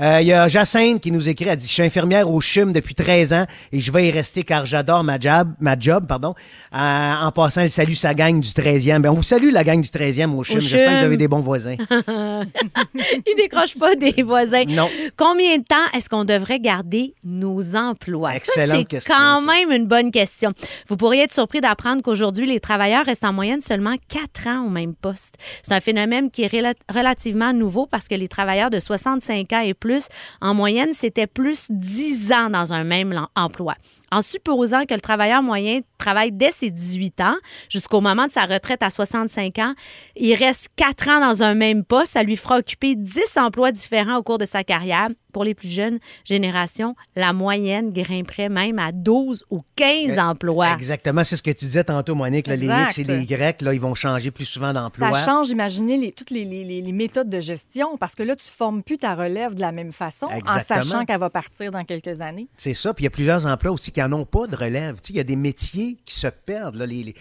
[0.00, 2.72] Euh, Il y a Jacinthe qui nous écrit, elle dit, je suis infirmière au CHUM
[2.72, 6.34] depuis 13 ans et je vais y rester car j'adore ma job, ma job, pardon.
[6.74, 9.00] Euh, en passant, elle salue sa gang du 13e.
[9.00, 10.56] Ben, on vous salue la gang du 13e au CHUM.
[10.56, 11.76] Au J'espère que vous avez des bons voisins.
[12.94, 14.64] Ils décrochent pas des voisins.
[14.68, 14.88] Non.
[15.16, 18.34] Combien de temps est-ce qu'on devrait garder nos emplois?
[18.34, 20.52] Excellente ça, c'est question, quand même une bonne question.
[20.88, 24.70] Vous pourriez être surpris d'apprendre qu'aujourd'hui, les travailleurs restent en moyenne seulement 4 ans au
[24.70, 25.34] même poste.
[25.62, 29.60] C'est un phénomène qui est rela- relativement nouveau parce que les travailleurs de 65 ans
[29.60, 30.08] et plus,
[30.40, 33.74] en moyenne, c'était plus 10 ans dans un même emploi.
[34.12, 37.36] En supposant que le travailleur moyen travaille dès ses 18 ans
[37.68, 39.74] jusqu'au moment de sa retraite à 65 ans,
[40.16, 44.16] il reste 4 ans dans un même poste, ça lui fera occuper 10 emplois différents
[44.16, 45.08] au cours de sa carrière.
[45.30, 50.72] Pour les plus jeunes générations, la moyenne grimperait même à 12 ou 15 emplois.
[50.74, 52.46] Exactement, c'est ce que tu disais tantôt, Monique.
[52.46, 52.66] là, les.
[52.66, 55.12] X et les Y, là, ils vont changer plus souvent d'emploi.
[55.14, 58.36] Ça change, imaginez, les, toutes les, les- les- les méthodes de gestion, parce que là,
[58.36, 61.70] tu ne formes plus ta relève de la même façon en sachant qu'elle va partir
[61.70, 62.48] dans quelques années.
[62.56, 62.94] C'est ça.
[62.94, 64.96] Puis il y a plusieurs emplois aussi qui n'en ont pas de relève.
[65.00, 66.76] Tu sais, il y a des métiers qui se perdent.
[66.76, 67.14] Là, les, les-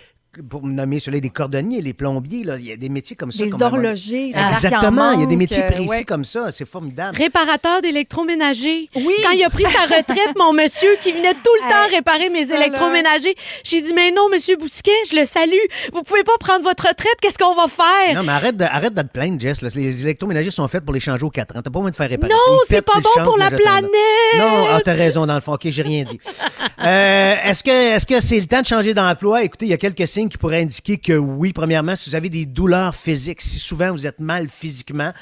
[0.50, 3.32] pour me nommer ceux-là, les cordonniers, les plombiers, là, il y a des métiers comme
[3.32, 3.44] ça.
[3.44, 5.12] Les horlogers, ça Exactement.
[5.14, 6.04] Il y a des métiers euh, précis ouais.
[6.04, 6.52] comme ça.
[6.52, 7.18] C'est formidable.
[7.18, 8.90] Réparateur d'électroménager.
[8.96, 9.14] Oui.
[9.24, 12.52] Quand il a pris sa retraite, mon monsieur qui venait tout le temps réparer mes
[12.54, 15.54] électroménagers, j'ai dit mais non monsieur Bousquet, je le salue.
[15.94, 18.16] Vous pouvez pas prendre votre retraite, qu'est-ce qu'on va faire?
[18.16, 19.62] Non, mais arrête de, arrête de te plaindre, Jess.
[19.62, 19.70] là.
[19.76, 21.62] Les électroménagers sont faits pour les changer aux 4 ans.
[21.64, 22.32] T'as pas besoin de faire réparer.
[22.32, 23.90] Non, c'est pas bon pour la planète.
[24.38, 25.54] Non, ah, t'as raison, dans le fond.
[25.54, 26.20] OK, j'ai rien dit.
[26.86, 29.44] Euh, est-ce que est-ce que c'est le temps de changer d'emploi?
[29.44, 31.54] Écoutez, il y a quelques signes indiquer que oui.
[31.54, 35.14] Premièrement, si vous avez des douleurs physiques, si souvent vous êtes mal physiquement,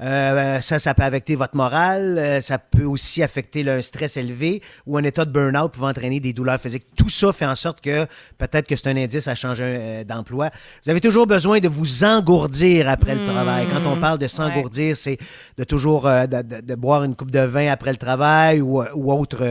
[0.00, 2.16] euh, ça, ça peut affecter votre morale.
[2.18, 5.88] euh, ça peut aussi affecter là, un stress élevé ou un état de burn-out pouvant
[5.88, 6.84] entraîner des douleurs physiques.
[6.96, 8.06] Tout ça fait en sorte que
[8.38, 10.50] peut-être que c'est un indice à changer euh, d'emploi.
[10.84, 13.66] Vous avez toujours besoin de vous engourdir après le travail.
[13.72, 15.16] Quand on parle de s'engourdir, c'est
[15.56, 18.82] de toujours euh, de, de- de boire une coupe de vin après le travail ou,
[18.94, 19.42] ou autre,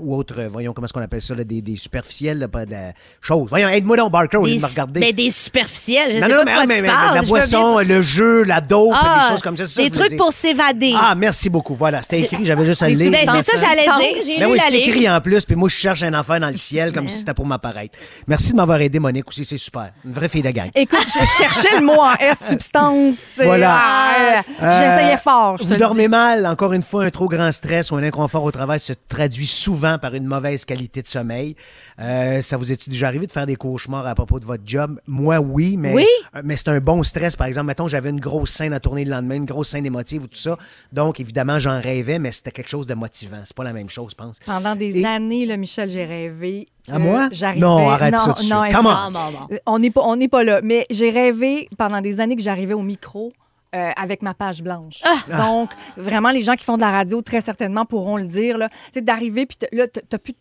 [0.00, 2.72] ou autre voyons, comment est-ce qu'on appelle ça, là, des, des superficiels, là, pas de
[2.72, 3.48] la chose.
[3.48, 5.00] Voyons, aide-moi donc, Barker, au lieu de me regarder.
[5.00, 7.14] ben, des superficiels, je non, sais non, pas mais, de quoi mais- tu mais parles.
[7.16, 10.18] la boisson, le jeu, la dope, Ah, des choses comme ça Trucs dire.
[10.18, 10.92] pour s'évader.
[10.96, 11.74] Ah, merci beaucoup.
[11.74, 13.10] Voilà, c'était écrit, j'avais juste à le lire.
[13.10, 15.56] ben, c'est ça j'allais dire, j'ai Ben lu oui, la c'est écrit en plus, puis
[15.56, 17.98] moi, je cherche un affaire dans le ciel comme si c'était pour m'apparaître.
[18.26, 19.92] Merci de m'avoir aidé, Monique, aussi, c'est super.
[20.04, 20.70] Une vraie fille de gang.
[20.74, 23.18] Écoute, je cherchais le mot en S, substance.
[23.36, 23.78] Voilà.
[23.80, 25.56] Ah, Euh, J'essayais fort.
[25.58, 28.50] je Vous dormez mal, encore une fois, un trop grand stress ou un inconfort au
[28.50, 31.56] travail se traduit souvent par une mauvaise qualité de sommeil.
[32.00, 35.00] Euh, ça vous est déjà arrivé de faire des cauchemars à propos de votre job?
[35.06, 36.06] Moi, oui, mais, Oui.
[36.36, 37.36] euh, mais c'est un bon stress.
[37.36, 39.86] Par exemple, mettons, j'avais une grosse scène à tourner le lendemain, une grosse scène scènes
[39.86, 40.56] émotives ou tout ça.
[40.92, 43.40] Donc, évidemment, j'en rêvais, mais c'était quelque chose de motivant.
[43.44, 44.38] C'est pas la même chose, je pense.
[44.46, 46.68] Pendant des Et- années, là, Michel, j'ai rêvé.
[46.88, 47.28] À moi?
[47.56, 48.50] Non, arrête ça non, suite.
[48.52, 49.74] non, Come écoute, on.
[49.74, 50.60] On n'est pas, on n'est pas là.
[50.62, 53.32] Mais j'ai rêvé pendant des années que j'arrivais au micro.
[53.74, 55.00] euh, avec ma page blanche.
[55.34, 58.58] Donc, vraiment, les gens qui font de la radio, très certainement, pourront le dire.
[58.92, 60.38] sais, d'arriver, puis là, t'as plus de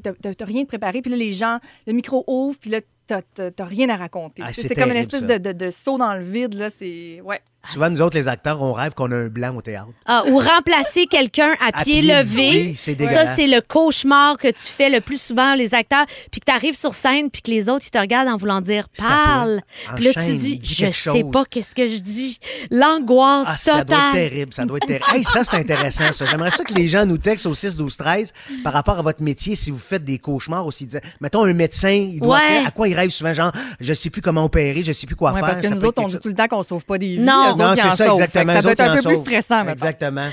[0.00, 3.64] t'as- t'as rien de préparé, puis là, les gens, le micro ouvre, puis là, t'as-
[3.64, 4.42] rien à raconter.
[4.44, 6.68] Ah, c'est comme une espèce de, de- de saut dans le vide, là.
[6.70, 7.20] C'est...
[7.24, 7.40] Ouais.
[7.66, 9.88] Souvent, nous autres, les acteurs, on rêve qu'on a un blanc au théâtre.
[10.04, 12.74] Ah, ou remplacer quelqu'un à, À pied, pied levé.
[12.76, 16.04] ça, c'est le cauchemar que tu fais le plus souvent, les acteurs.
[16.30, 18.60] Puis que tu arrives sur scène, puis que les autres, ils te regardent en voulant
[18.60, 19.60] dire parle.
[19.96, 21.30] Puis là, tu dis, dis je quelque sais chose.
[21.32, 22.38] pas qu'est-ce que je dis.
[22.70, 24.12] L'angoisse Ah, ça doit être totale.
[24.12, 25.06] terrible, ça doit être terrible.
[25.14, 26.24] Hey, ça, c'est intéressant, ça.
[26.26, 28.32] J'aimerais ça que les gens nous textent au 6, 12, 13
[28.62, 30.86] par rapport à votre métier, si vous faites des cauchemars aussi.
[31.20, 32.40] Mettons, un médecin, il doit Ouais.
[32.48, 35.16] faire- à quoi il rêve souvent, genre, je sais plus comment opérer, je sais plus
[35.16, 35.48] quoi Ouais, faire.
[35.48, 37.06] parce que Ça nous peut autres, on dit tout le temps qu'on sauve pas des
[37.16, 37.18] vies.
[37.20, 37.54] Non.
[37.56, 38.20] Non, ils c'est ça, sauvent.
[38.20, 38.52] Exactement.
[38.52, 39.72] Ça autres, être un ils peu plus stressant, maintenant.
[39.72, 40.28] Exactement.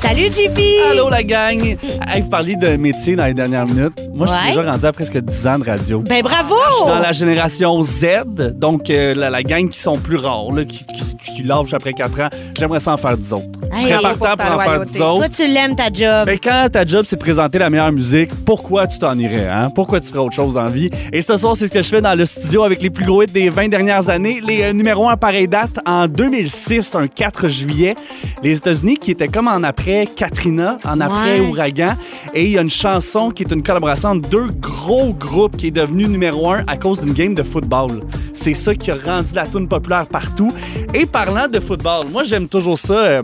[0.00, 0.58] Salut, JP!
[0.90, 1.76] Allô la gang!
[2.06, 3.98] Hey, vous parliez de métier dans les dernières minutes.
[4.12, 4.48] Moi, je suis Ouais.
[4.56, 6.00] déjà rendu à presque 10 ans de radio.
[6.00, 6.54] Ben bravo!
[6.70, 8.06] Je suis dans la génération Z,
[8.54, 11.92] donc euh, la, la gang qui sont plus rares, là, qui, qui, qui lâchent après
[11.92, 12.28] 4 ans.
[12.58, 13.59] J'aimerais ça en faire 10 autres.
[13.72, 14.84] Je serais partant pour en faire.
[14.84, 15.16] 10 autres.
[15.18, 16.26] Toi, tu l'aimes, ta job.
[16.26, 19.48] Ben, quand ta job, c'est de présenter la meilleure musique, pourquoi tu t'en irais?
[19.48, 19.70] Hein?
[19.74, 20.90] Pourquoi tu ferais autre chose dans la vie?
[21.12, 23.22] Et ce soir, c'est ce que je fais dans le studio avec les plus gros
[23.22, 24.40] hits des 20 dernières années.
[24.46, 27.94] Les euh, numéros 1 pareille date en 2006, un 4 juillet.
[28.42, 31.40] Les États-Unis qui étaient comme en après Katrina, en après Ouais.
[31.40, 31.94] Ouragan.
[32.34, 35.68] Et il y a une chanson qui est une collaboration entre deux gros groupes qui
[35.68, 38.00] est devenue numéro 1 à cause d'une game de football.
[38.32, 40.50] C'est ça qui a rendu la tune populaire partout.
[40.94, 42.94] Et parlant de football, moi, j'aime toujours ça.
[42.94, 43.22] euh,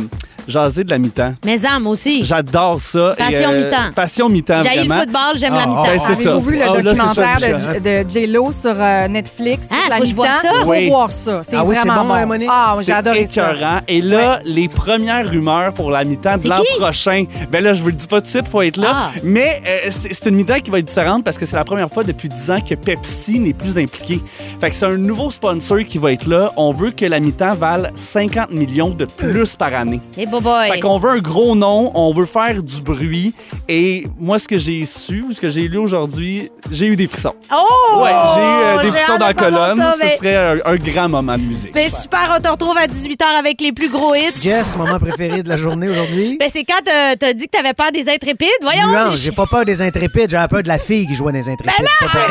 [0.49, 1.35] jaser de la mi-temps.
[1.45, 2.25] Mais âme aussi.
[2.25, 3.15] J'adore ça.
[3.17, 3.93] Passion euh, mi-temps.
[3.95, 5.83] Passion mi-temps, J'ai le football, j'aime la Ah, mi-temps.
[5.85, 6.37] ben, c'est ça.
[6.39, 7.83] Vu le Ah, là, c'est documentaire ça, Michel.
[7.83, 9.69] de, de J-Lo sur euh, Netflix?
[9.71, 10.41] Ah, sur la faut que je voie mi-temps?
[10.43, 10.61] ça.
[10.63, 10.89] Faut Oui.
[10.89, 11.43] voir ça.
[11.49, 12.15] C'est Ah oui, c'est vraiment bon, bon.
[12.15, 12.49] hein, Monique?
[12.51, 13.51] Ah, C'est adoré ça.
[13.53, 13.81] écœurant.
[13.89, 17.81] Et là, les premières rumeurs pour la mi-temps de C'est l'an prochain, ben là, je
[17.83, 18.93] vous le dis pas tout de suite, faut être là.
[18.95, 19.11] Ah.
[19.23, 21.91] Mais euh, c'est c'est une mi-temps qui va être différente parce que c'est la première
[21.91, 24.21] fois depuis 10 ans que Pepsi n'est plus impliqué.
[24.61, 26.51] Fait que c'est un nouveau sponsor qui va être là.
[26.57, 30.01] On veut que la mi-temps vale 50 millions de plus par année.
[30.37, 30.71] Hey, boy.
[30.71, 33.35] Fait qu'on veut un gros nom, on veut faire du bruit.
[33.69, 37.35] Et moi, ce que j'ai su, ce que j'ai lu aujourd'hui, j'ai eu des frissons.
[37.53, 38.03] Oh!
[38.03, 39.79] Ouais, j'ai eu euh, des frissons dans la colonne.
[39.79, 41.73] ça, Ce serait un, un grand moment de musique.
[41.75, 44.33] Ben, super, on te retrouve à 18h avec les plus gros hits.
[44.41, 46.37] Jess, moment préféré de la journée aujourd'hui?
[46.39, 48.49] Ben, c'est quand t'as t'as dit que t'avais peur des intrépides.
[48.63, 48.89] Voyons!
[48.89, 51.49] Nuance, j'ai pas peur des intrépides, j'ai peur de la fille qui jouait dans les
[51.49, 51.87] intrépides.
[52.01, 52.29] Pareil.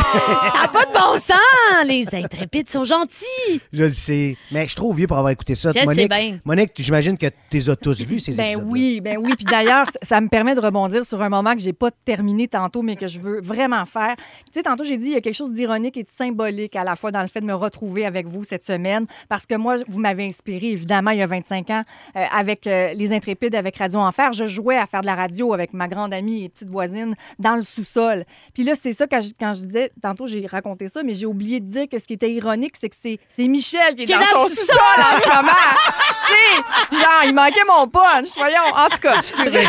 [0.54, 1.86] Ça n'a pas de bon sens!
[1.88, 3.62] Les intrépides sont gentils!
[3.74, 4.38] Je le sais.
[4.52, 5.72] Mais je suis trop vieux pour avoir écouté ça.
[5.74, 6.38] Je sais Monique, bien.
[6.46, 9.34] Monique, j'imagine que tu les as tous vus, ces Ben épisodes oui, ben oui.
[9.36, 12.82] Puis d'ailleurs, ça- me permet de rebondir sur un moment que j'ai pas terminé tantôt,
[12.82, 14.16] mais que je veux vraiment faire.
[14.18, 16.84] Tu sais, tantôt, j'ai dit, il y a quelque chose d'ironique et de symbolique à
[16.84, 19.76] la fois dans le fait de me retrouver avec vous cette semaine, parce que moi,
[19.88, 21.84] vous m'avez inspiré, évidemment, il y a 25 ans,
[22.16, 24.34] euh, avec euh, Les Intrépides, avec Radio Enfer.
[24.34, 27.56] Je jouais à faire de la radio avec ma grande amie et petite voisine dans
[27.56, 28.26] le sous-sol.
[28.54, 31.26] Puis là, c'est ça, quand je, quand je disais, tantôt, j'ai raconté ça, mais j'ai
[31.26, 34.06] oublié de dire que ce qui était ironique, c'est que c'est c'est Michel qui est
[34.06, 35.52] Qui dans dans son le sous-sol en ce moment.
[36.28, 38.30] tu sais, genre, il manquait mon punch.
[38.36, 39.16] Voyons, en tout cas.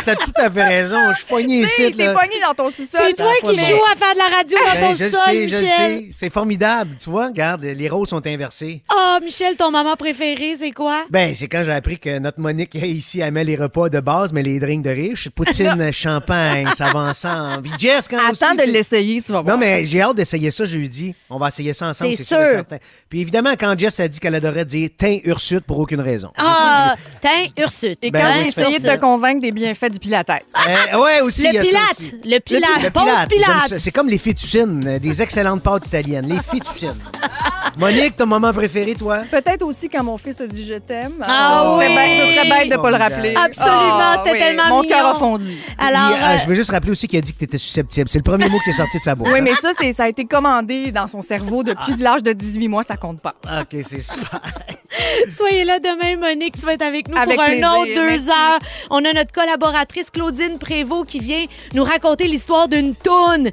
[0.04, 0.98] T'as tout à fait raison.
[1.12, 1.92] Je suis pogné ici.
[1.96, 3.00] t'es pogné dans ton sous-sol.
[3.06, 5.20] C'est toi qui joues à faire de la radio dans Ben, ton je le sol,
[5.26, 6.00] sais, je le Michel.
[6.00, 6.08] sais.
[6.16, 6.96] C'est formidable.
[7.02, 8.82] Tu vois, regarde, les rôles sont inversés.
[8.92, 11.04] Oh, Michel, ton moment préféré, c'est quoi?
[11.10, 14.32] Ben, c'est quand j'ai appris que notre Monique ici, elle met les repas de base,
[14.32, 15.28] mais les drinks de riches.
[15.30, 17.62] Poutine, champagne, ça va ensemble.
[17.62, 19.56] Puis Jess, quand Attends aussi, de l'essayer, tu vas voir.
[19.56, 21.14] Non, mais j'ai hâte d'essayer ça jeudi.
[21.30, 22.38] On va essayer ça ensemble, C'est sûr.
[22.40, 22.54] et sûr.
[22.56, 22.78] certain.
[23.08, 26.30] Puis évidemment, quand Jess a dit qu'elle adorait dire teint ursute pour aucune raison.
[26.38, 27.98] Ah, teint Ursute.
[28.06, 28.96] Et Ben quand oui, j'ai c'est essayé de ça.
[28.96, 30.26] te convaincre des bienfaits du Pilates.
[30.92, 31.44] Euh, ouais, aussi.
[31.44, 32.14] il y Le a ça pilate, aussi.
[32.24, 33.78] le pilate, Le pause pilate.
[33.78, 36.28] C'est comme les fétucines, euh, des excellentes pâtes italiennes.
[36.28, 36.94] Les fétucines.
[37.78, 39.22] Monique, ton moment préféré, toi?
[39.30, 41.22] Peut-être aussi quand mon fils a dit je t'aime.
[41.22, 41.94] Ah ce serait oui.
[41.94, 43.34] bête- ce serait bête de pas le rappeler.
[43.36, 45.56] Absolument, Ah, c'était oui, tellement Mon cœur a fondu.
[45.78, 47.58] Alors, Puis, euh, euh, je veux juste rappeler aussi qu'il a dit que tu étais
[47.58, 48.08] susceptible.
[48.08, 49.28] C'est le premier mot qui est sorti de sa bouche.
[49.32, 52.68] Oui, mais ça, c'est- ça a été commandé dans son cerveau depuis l'âge de 18
[52.68, 53.34] mois, ça compte pas.
[53.48, 54.40] Ah, OK, c'est super.
[55.28, 56.56] Soyez là demain, Monique.
[56.58, 58.28] Tu vas être avec nous Avec pour un plaisir, autre deux merci.
[58.28, 58.58] heures.
[58.90, 63.50] On a notre collaboratrice Claudine Prévost qui vient nous raconter l'histoire d'une toune.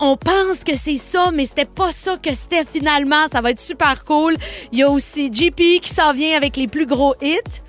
[0.00, 3.26] On pense que c'est ça, mais c'était pas ça que c'était finalement.
[3.32, 4.36] Ça va être super cool.
[4.72, 7.62] Il y a aussi JP qui s'en vient avec les plus gros hits.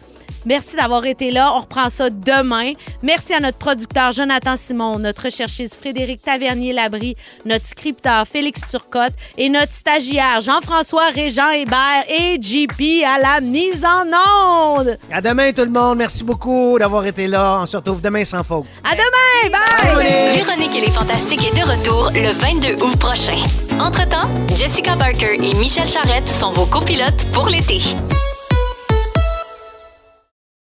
[0.46, 1.54] Merci d'avoir été là.
[1.56, 2.74] On reprend ça demain.
[3.02, 7.16] Merci à notre producteur Jonathan Simon, notre recherchiste Frédéric Tavernier-Labrie,
[7.46, 13.84] notre scripteur Félix Turcotte et notre stagiaire Jean-François Régent Hébert et JP à la mise
[13.86, 14.06] en
[14.78, 14.98] onde.
[15.12, 15.98] À demain, tout le monde.
[15.98, 17.60] Merci beaucoup d'avoir été là.
[17.62, 18.66] On se retrouve demain sans faute.
[18.84, 19.58] À demain!
[19.58, 20.34] Bye!
[20.34, 23.44] Véronique et les Fantastiques est de retour le 22 août prochain.
[23.80, 27.80] Entre-temps, Jessica Barker et Michel Charrette sont vos copilotes pour l'été.